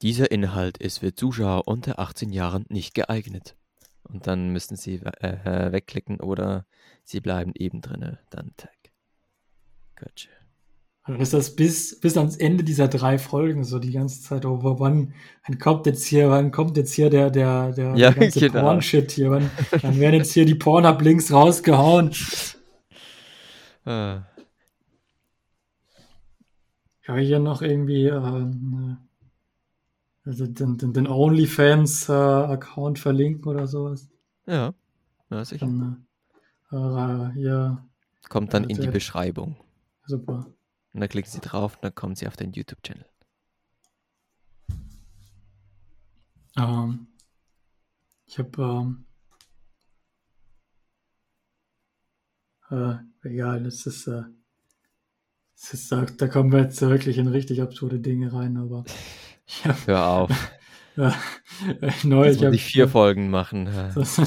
[0.00, 3.56] Dieser Inhalt ist für Zuschauer unter 18 Jahren nicht geeignet.
[4.04, 6.66] Und dann müssen sie äh, wegklicken oder
[7.04, 8.20] sie bleiben eben drinne.
[8.30, 8.70] Dann Tag.
[9.96, 10.30] Gotcha.
[11.06, 14.58] Dann ist das bis, bis ans Ende dieser drei Folgen so die ganze Zeit, oh,
[14.80, 15.14] wann,
[15.46, 18.60] wann kommt jetzt hier, wann kommt jetzt hier der, der, der, Ja, der ganze genau.
[18.62, 19.48] Porn-Shit hier, wann,
[19.82, 22.10] wann werden jetzt hier die Pornhub-Links rausgehauen.
[23.84, 24.22] Ah,
[27.02, 28.98] Ich habe hier noch irgendwie ähm,
[30.24, 34.08] äh, also den, den, den OnlyFans-Account verlinken oder sowas.
[34.46, 34.74] ja,
[35.30, 35.66] ja sicher.
[35.66, 36.06] Dann,
[36.72, 37.84] äh, äh, hier,
[38.28, 39.54] Kommt dann in die Beschreibung.
[40.04, 40.46] super.
[40.96, 43.04] Und dann klicken sie drauf und dann kommen sie auf den YouTube-Channel.
[46.56, 47.08] Ähm,
[48.24, 49.04] ich habe, ähm,
[52.70, 54.22] äh, egal, das ist, äh,
[55.60, 58.86] das ist, da, da kommen wir jetzt wirklich in richtig absurde Dinge rein, aber
[59.46, 60.30] ich habe Hör auf.
[60.96, 61.10] äh,
[62.04, 63.68] neulich Jetzt muss hab ich vier Folgen machen.
[63.94, 64.24] so,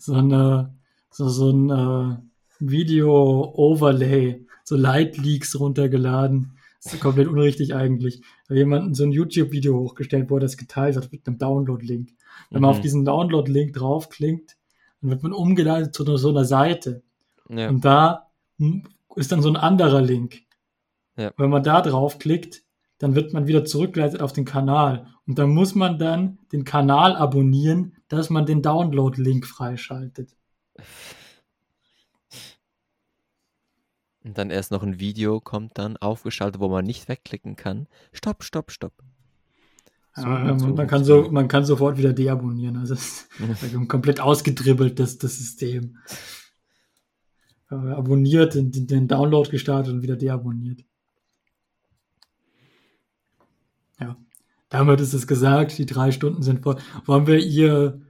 [0.00, 0.76] so, eine,
[1.10, 2.16] so, so ein äh,
[2.58, 6.58] Video-Overlay, so Light-Leaks runtergeladen.
[6.82, 8.20] Das ist komplett unrichtig eigentlich.
[8.46, 12.10] Da hat jemand so ein YouTube-Video hochgestellt, wo er das geteilt hat mit einem Download-Link.
[12.50, 12.76] Wenn man Mhm.
[12.76, 14.56] auf diesen Download-Link draufklickt,
[15.00, 17.02] dann wird man umgeleitet zu so einer Seite.
[17.48, 17.68] Ja.
[17.68, 18.84] Und da hm,
[19.16, 20.42] ist dann so ein anderer Link.
[21.16, 21.32] Ja.
[21.36, 22.62] Wenn man da draufklickt,
[22.98, 25.06] dann wird man wieder zurückgeleitet auf den Kanal.
[25.26, 30.36] Und dann muss man dann den Kanal abonnieren, dass man den Download-Link freischaltet.
[34.28, 37.86] Und dann erst noch ein Video kommt dann aufgeschaltet, wo man nicht wegklicken kann.
[38.12, 38.92] Stopp, stopp, stopp.
[40.14, 42.76] So Ja, und so man, kann so, man kann sofort wieder deabonnieren.
[42.76, 43.26] Also es
[43.62, 45.96] ist komplett ausgedribbelt, das, das System.
[47.70, 50.84] Äh, abonniert, den, den- den Download gestartet und wieder deabonniert.
[53.98, 54.18] Ja,
[54.68, 56.76] damit ist es gesagt, die drei Stunden sind voll.
[57.06, 58.02] Wollen wir ihr,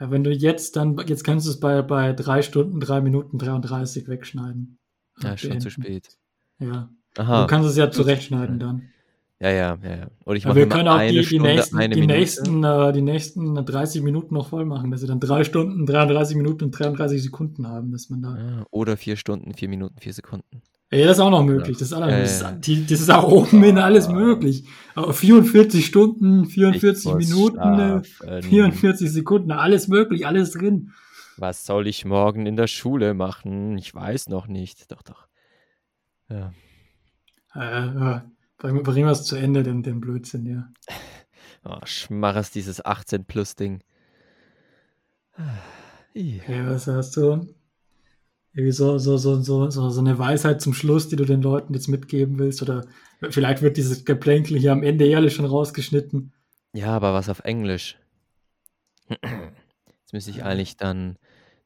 [0.00, 3.38] ja, wenn du jetzt dann, jetzt kannst du es bei, bei drei Stunden, drei Minuten
[3.38, 4.78] 33 wegschneiden.
[5.22, 5.70] Ja, schon zu Beenden.
[5.70, 6.08] spät.
[6.58, 7.42] Ja, Aha.
[7.42, 8.88] du kannst es ja zurechtschneiden dann.
[9.38, 10.06] Ja, ja, ja, ja.
[10.24, 13.54] Und ich Aber mache wir können auch die, die nächsten, die, nächsten, äh, die nächsten
[13.54, 17.66] 30 Minuten noch voll machen, dass sie dann drei Stunden, 33 Minuten und 33 Sekunden
[17.66, 18.28] haben, dass man da.
[18.30, 20.62] Ah, oder vier Stunden, vier Minuten, vier Sekunden.
[20.92, 21.78] Ja, das ist auch noch möglich.
[21.78, 24.68] Das ist, auch, Ja, das, ist, das ist auch oben hin alles möglich.
[24.94, 28.42] Aber 44 Stunden, 44 Ich muss Minuten, äh, schlafen.
[28.42, 30.92] 44 Sekunden, alles möglich, alles drin.
[31.38, 33.76] Was soll ich morgen in der Schule machen?
[33.76, 34.90] Ich weiß noch nicht.
[34.92, 35.26] Doch, doch.
[36.28, 36.52] Ja.
[37.54, 38.20] Äh, äh,
[38.58, 40.68] bringen wir es zu Ende, den, den Blödsinn, ja.
[41.68, 43.82] Oh, Schmarres, dieses 18-Plus-Ding.
[46.14, 47.44] Ja, was hast du?
[48.56, 51.88] Irgendwie so, so, so, so, so eine Weisheit zum Schluss, die du den Leuten jetzt
[51.88, 52.62] mitgeben willst?
[52.62, 52.86] Oder
[53.28, 56.32] vielleicht wird dieses Geplänkel hier am Ende ehrlich schon rausgeschnitten.
[56.72, 57.98] Ja, aber was auf Englisch?
[59.08, 61.18] Jetzt müsste ich eigentlich dann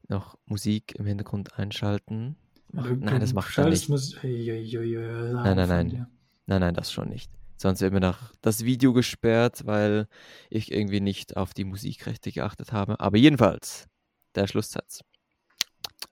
[0.08, 2.34] noch Musik im Hintergrund einschalten.
[2.76, 3.88] Ach, nein, das macht er nicht.
[3.88, 6.06] Nein, nein, nein.
[6.46, 7.30] Nein, nein, das schon nicht.
[7.56, 10.08] Sonst wird mir noch das Video gesperrt, weil
[10.48, 12.98] ich irgendwie nicht auf die Musikrechte geachtet habe.
[12.98, 13.86] Aber jedenfalls,
[14.34, 15.02] der Schlusssatz.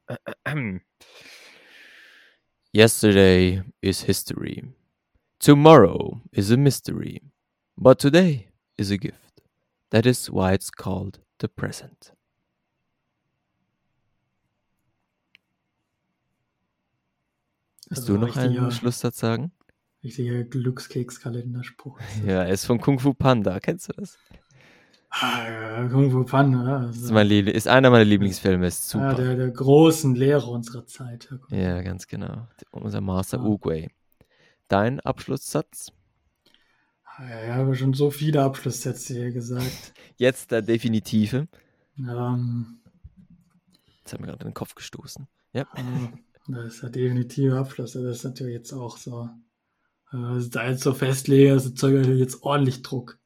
[2.73, 4.65] Yesterday is history.
[5.39, 7.23] Tomorrow is a mystery.
[7.77, 9.41] But today is a gift.
[9.91, 12.13] That is why it's called the present.
[17.89, 19.53] Willst also du noch einen Schlusssatz sagen?
[20.05, 21.99] Richtiger Glückskeks-Kalenderspruch.
[22.27, 23.61] Ja, er ist von Kung Fu Panda.
[23.61, 24.19] Kennst du das?
[25.11, 26.81] Ah, Kung Fu Panda.
[26.81, 28.67] Also, ist, mein ist einer meiner Lieblingsfilme.
[28.67, 29.13] Ist super.
[29.13, 31.33] Ja, der, der großen Lehrer unserer Zeit.
[31.51, 32.47] Ja, ganz genau.
[32.71, 33.45] Unser Master ja.
[33.45, 33.89] Uguay.
[34.69, 35.93] Dein Abschlusssatz?
[37.19, 39.95] Ja, ich habe schon so viele Abschlusssätze hier gesagt.
[40.17, 41.49] Jetzt der definitive.
[41.99, 42.81] Um,
[43.99, 45.27] Jetzt haben wir gerade den Kopf gestoßen.
[45.53, 45.67] Ja.
[46.47, 47.93] Das ist der definitive Abschluss.
[47.93, 49.29] Das ist natürlich jetzt auch so.
[50.13, 53.19] Äh, da jetzt so festlege, das erzeugt natürlich jetzt ordentlich Druck.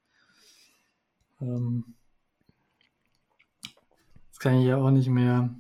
[1.43, 1.95] Ähm,
[4.31, 5.51] das kann ich ja auch nicht mehr.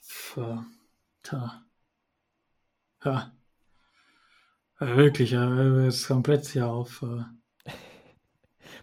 [0.00, 0.64] Ver,
[1.22, 1.66] ta.
[3.04, 3.32] Ja.
[4.80, 4.96] ja.
[4.96, 7.02] Wirklich, ja, ist komplett hier auf.
[7.02, 7.24] Äh,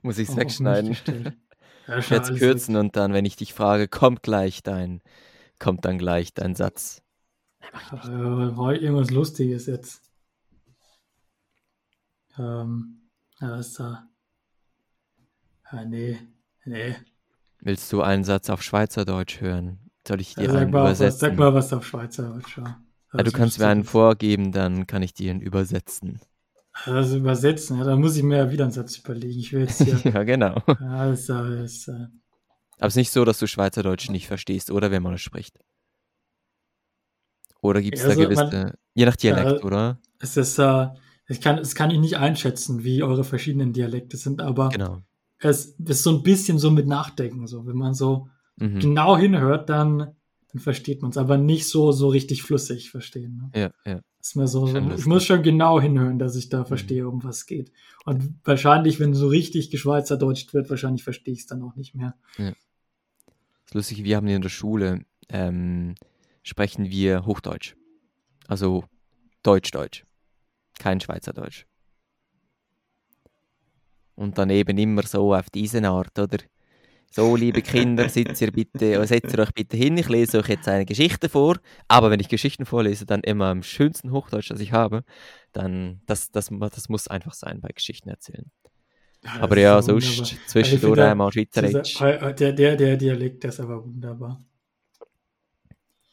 [0.01, 0.97] Muss ich es wegschneiden?
[1.85, 2.79] Ja, jetzt kürzen weg.
[2.79, 5.01] und dann, wenn ich dich frage, kommt gleich dein,
[5.59, 7.03] kommt dann gleich dein Satz.
[7.91, 10.01] Äh, war irgendwas Lustiges jetzt.
[12.39, 13.02] Ähm,
[13.43, 14.07] ja, ist da.
[15.71, 16.17] Ja, nee,
[16.65, 16.95] nee.
[17.59, 19.89] Willst du einen Satz auf Schweizerdeutsch hören?
[20.07, 21.07] Soll ich dir ja, einen übersetzen?
[21.07, 22.57] Was, sag mal was auf Schweizerdeutsch.
[22.57, 22.81] Ja.
[23.13, 26.19] ja du kannst mir einen vorgeben, dann kann ich dir ihn übersetzen.
[26.85, 29.39] Also übersetzen, ja, da muss ich mir ja wieder einen Satz überlegen.
[29.39, 29.99] Ich will jetzt hier.
[30.13, 30.61] ja, genau.
[30.67, 32.09] Ja, das, das, Aber
[32.79, 35.59] es ist nicht so, dass du Schweizerdeutsch nicht verstehst, oder wenn man es spricht.
[37.61, 39.99] Oder gibt es also da gewisse, man, je nach Dialekt, äh, oder?
[40.19, 40.87] Es ist, äh,
[41.27, 45.01] ich kann, es kann ich nicht einschätzen, wie eure verschiedenen Dialekte sind, aber genau.
[45.39, 47.65] es ist so ein bisschen so mit Nachdenken, so.
[47.65, 48.79] Wenn man so mhm.
[48.79, 50.15] genau hinhört, dann,
[50.51, 53.37] dann versteht man es, aber nicht so, so richtig flüssig verstehen.
[53.53, 53.61] Ne?
[53.85, 54.01] Ja, ja.
[54.19, 56.65] Ist mir so, ich muss schon genau hinhören, dass ich da mhm.
[56.65, 57.71] verstehe, um was geht.
[58.05, 62.15] Und wahrscheinlich, wenn so richtig geschweizerdeutscht wird, wahrscheinlich verstehe ich es dann auch nicht mehr.
[62.37, 62.51] Ja.
[62.51, 62.55] Das
[63.65, 65.95] ist lustig, wir haben in der Schule, ähm,
[66.41, 67.75] sprechen wir Hochdeutsch.
[68.47, 68.85] Also
[69.41, 70.05] Deutsch-Deutsch.
[70.83, 71.65] Kein Schweizerdeutsch.
[74.15, 76.39] Und dann eben immer so auf diese Art, oder?
[77.09, 79.97] So, liebe Kinder, sitzt ihr bitte, setzt ihr euch bitte hin.
[79.97, 81.55] Ich lese euch jetzt eine Geschichte vor.
[81.87, 85.05] Aber wenn ich Geschichten vorlese, dann immer im schönsten Hochdeutsch, das ich habe.
[85.53, 88.51] Dann, das, das, das muss einfach sein bei Geschichten erzählen.
[89.23, 91.97] Ja, aber ja, sonst zwischendurch einmal Schweizerdeutsch.
[92.01, 94.37] Der, der, der Dialekt, der ist aber wunderbar.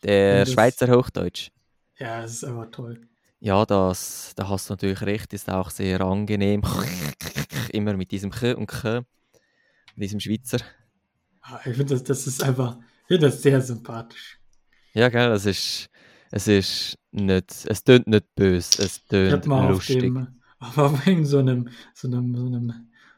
[0.04, 1.50] Der das, Schweizer Hochdeutsch.
[1.98, 3.09] Ja, das ist aber toll.
[3.40, 6.62] Ja, das, da hast du natürlich recht, ist auch sehr angenehm.
[7.72, 9.02] Immer mit diesem K und K,
[9.96, 10.58] diesem Schweizer.
[11.40, 14.38] Ah, ich finde, das, das ist einfach, ich finde das sehr sympathisch.
[14.92, 15.88] Ja, gell, es ist,
[16.30, 20.02] es ist nicht, es tönt nicht böse, es tönt lustig.
[20.02, 20.28] Dem,
[20.58, 22.74] aber wegen so einem, so einem, so einem,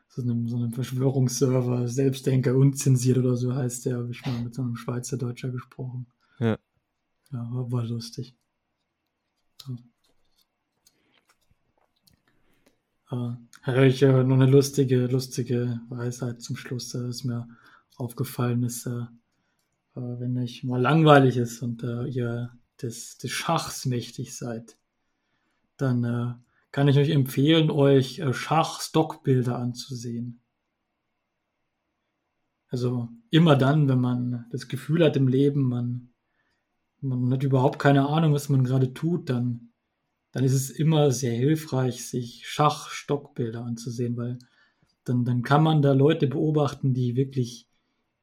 [0.09, 4.55] so einem, so einem Verschwörungsserver, Selbstdenker unzensiert oder so heißt der, habe ich mal mit
[4.55, 6.07] so einem Schweizer Deutscher gesprochen.
[6.39, 6.59] Ja.
[7.33, 8.37] Ja, war, war lustig.
[9.67, 9.77] Ja.
[13.13, 17.49] Äh, ich habe noch eine lustige, lustige Weisheit zum Schluss, dass es mir
[17.97, 19.07] aufgefallen ist, äh, äh,
[19.95, 22.51] wenn euch mal langweilig ist und äh, ihr
[22.81, 24.77] des, des Schachs mächtig seid,
[25.77, 26.35] dann äh,
[26.73, 30.41] kann ich euch empfehlen, euch äh, Schach-Stockbilder anzusehen.
[32.69, 36.13] Also immer dann, wenn man das Gefühl hat im Leben, man
[37.03, 39.72] man hat überhaupt keine Ahnung, was man gerade tut, dann,
[40.33, 44.39] dann ist es immer sehr hilfreich, sich Schach-Stockbilder anzusehen, weil
[45.05, 47.69] dann, dann kann man da Leute beobachten, die wirklich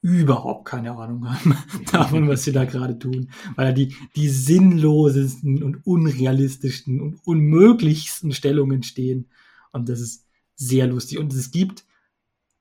[0.01, 1.57] überhaupt keine Ahnung haben
[1.91, 8.83] davon, was sie da gerade tun, weil die, die sinnlosesten und unrealistischsten und unmöglichsten Stellungen
[8.83, 9.29] stehen.
[9.71, 11.19] Und das ist sehr lustig.
[11.19, 11.85] Und es gibt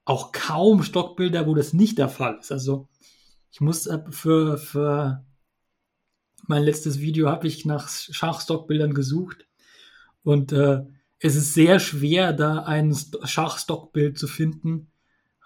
[0.04, 2.50] auch kaum Stockbilder, wo das nicht der Fall ist.
[2.50, 2.88] Also
[3.50, 5.24] ich muss für, für
[6.48, 9.46] mein letztes Video habe ich nach Schachstockbildern gesucht
[10.22, 10.84] und äh,
[11.20, 14.90] es ist sehr schwer, da ein Schachstockbild zu finden,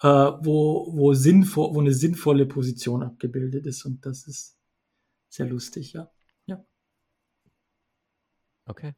[0.01, 3.85] äh, wo, wo, sinnvoll, wo eine sinnvolle Position abgebildet ist.
[3.85, 4.59] Und das ist
[5.29, 6.11] sehr lustig, ja.
[6.47, 6.63] ja.
[8.67, 8.95] Okay.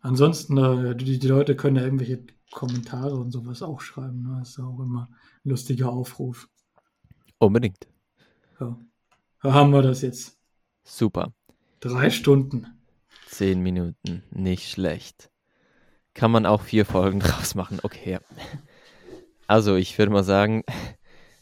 [0.00, 4.22] Ansonsten, äh, die, die Leute können ja irgendwelche Kommentare und sowas auch schreiben.
[4.22, 4.36] Ne?
[4.38, 5.08] Das ist auch immer
[5.44, 6.48] ein lustiger Aufruf.
[7.38, 7.88] Unbedingt.
[8.60, 8.78] Ja.
[9.42, 10.35] Da haben wir das jetzt.
[10.86, 11.32] Super.
[11.80, 12.78] Drei Stunden.
[13.26, 14.22] Zehn Minuten.
[14.30, 15.30] Nicht schlecht.
[16.14, 17.80] Kann man auch vier Folgen draus machen.
[17.82, 18.20] Okay.
[19.48, 20.62] Also, ich würde mal sagen,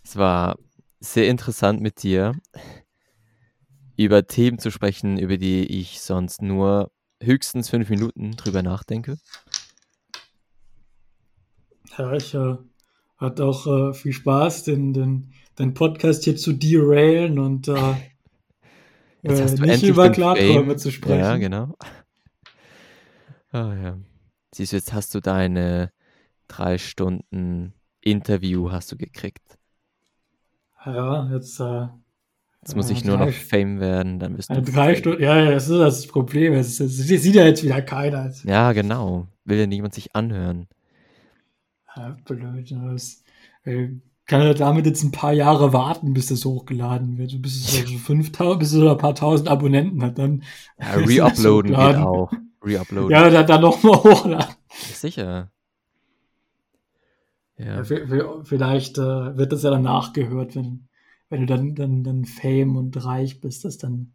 [0.02, 0.56] es war
[0.98, 2.34] sehr interessant mit dir
[3.96, 6.90] über Themen zu sprechen, über die ich sonst nur
[7.22, 9.18] höchstens fünf Minuten drüber nachdenke.
[11.98, 12.56] Ja, ich äh,
[13.18, 17.94] hatte auch äh, viel Spaß, den, den, den Podcast hier zu derailen und äh,
[19.24, 21.18] äh nicht über Klarträume zu sprechen.
[21.18, 21.74] Ja, genau.
[23.52, 23.98] Oh, ja.
[24.54, 25.92] Siehst du, jetzt hast du deine
[26.48, 29.58] drei Stunden Interview hast du gekriegt.
[30.84, 31.86] Ja, jetzt äh,
[32.64, 34.62] Jetzt muss ich nur noch Fame werden, dann bist du.
[34.62, 36.54] Drei Stunden, ja, ja, das ist das Problem.
[36.54, 38.32] Es, es, es sieht ja jetzt wieder keiner.
[38.44, 39.28] Ja, genau.
[39.44, 40.66] Will ja niemand sich anhören.
[41.94, 42.70] Ja, blöd.
[42.70, 43.22] Das,
[43.64, 43.88] äh,
[44.26, 47.98] kann er damit jetzt ein paar Jahre warten, bis das hochgeladen wird, bis es so
[47.98, 50.42] 5000, bis es so ein paar tausend Abonnenten hat, dann.
[50.78, 52.32] Ja, reuploaden geht auch.
[52.64, 53.10] Reuploaden.
[53.10, 54.54] Ja, dann, dann nochmal hochladen.
[54.70, 55.50] Sicher.
[57.58, 57.82] Ja.
[57.82, 60.88] ja vielleicht äh, wird das ja dann nachgehört, wenn
[61.34, 64.14] wenn du dann, dann, dann Fame und reich bist, dass dann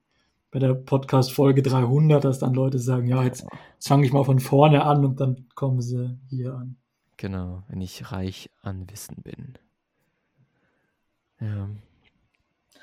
[0.52, 4.40] bei der Podcast-Folge 300, dass dann Leute sagen, ja, jetzt, jetzt fange ich mal von
[4.40, 6.78] vorne an und dann kommen sie hier an.
[7.18, 9.58] Genau, wenn ich reich an Wissen bin.
[11.40, 11.70] Ja.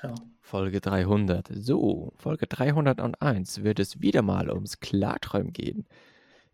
[0.03, 0.15] ja.
[0.41, 1.49] Folge 300.
[1.53, 5.87] So, Folge 301 wird es wieder mal ums Klarträumen gehen.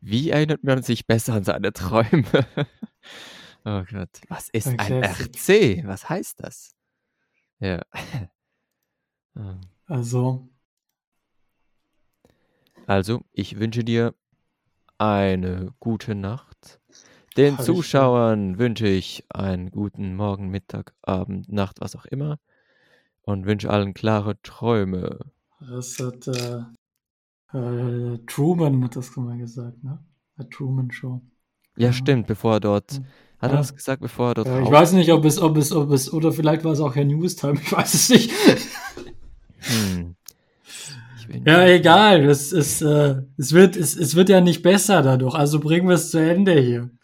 [0.01, 2.25] Wie erinnert man sich besser an seine Träume?
[3.65, 5.85] oh Gott, was ist ein RC?
[5.85, 6.75] Was heißt das?
[7.59, 7.81] Ja.
[9.87, 10.47] Also.
[12.85, 14.13] Also, ich wünsche dir
[14.99, 16.79] eine gute Nacht.
[17.37, 22.39] Den Zuschauern wünsche ich einen guten Morgen, Mittag, Abend, Nacht, was auch immer.
[23.23, 25.19] Und wünsche allen klare Träume.
[25.59, 26.63] Das hat äh,
[27.57, 30.03] äh, Truman hat das mal gesagt, ne?
[30.37, 31.21] Der Truman Show.
[31.77, 33.05] Ja, ja, stimmt, bevor er dort hm.
[33.39, 35.73] Hat er das gesagt, bevor er dort ja, Ich weiß nicht, ob es, ob es,
[35.73, 38.31] ob es, oder vielleicht war es auch Herr Newstime, ich weiß es nicht.
[39.59, 40.15] Hm.
[41.45, 42.23] Ja, egal.
[42.25, 45.35] Es, es, äh, es, wird, es, es wird ja nicht besser dadurch.
[45.35, 46.89] Also bringen wir es zu Ende hier.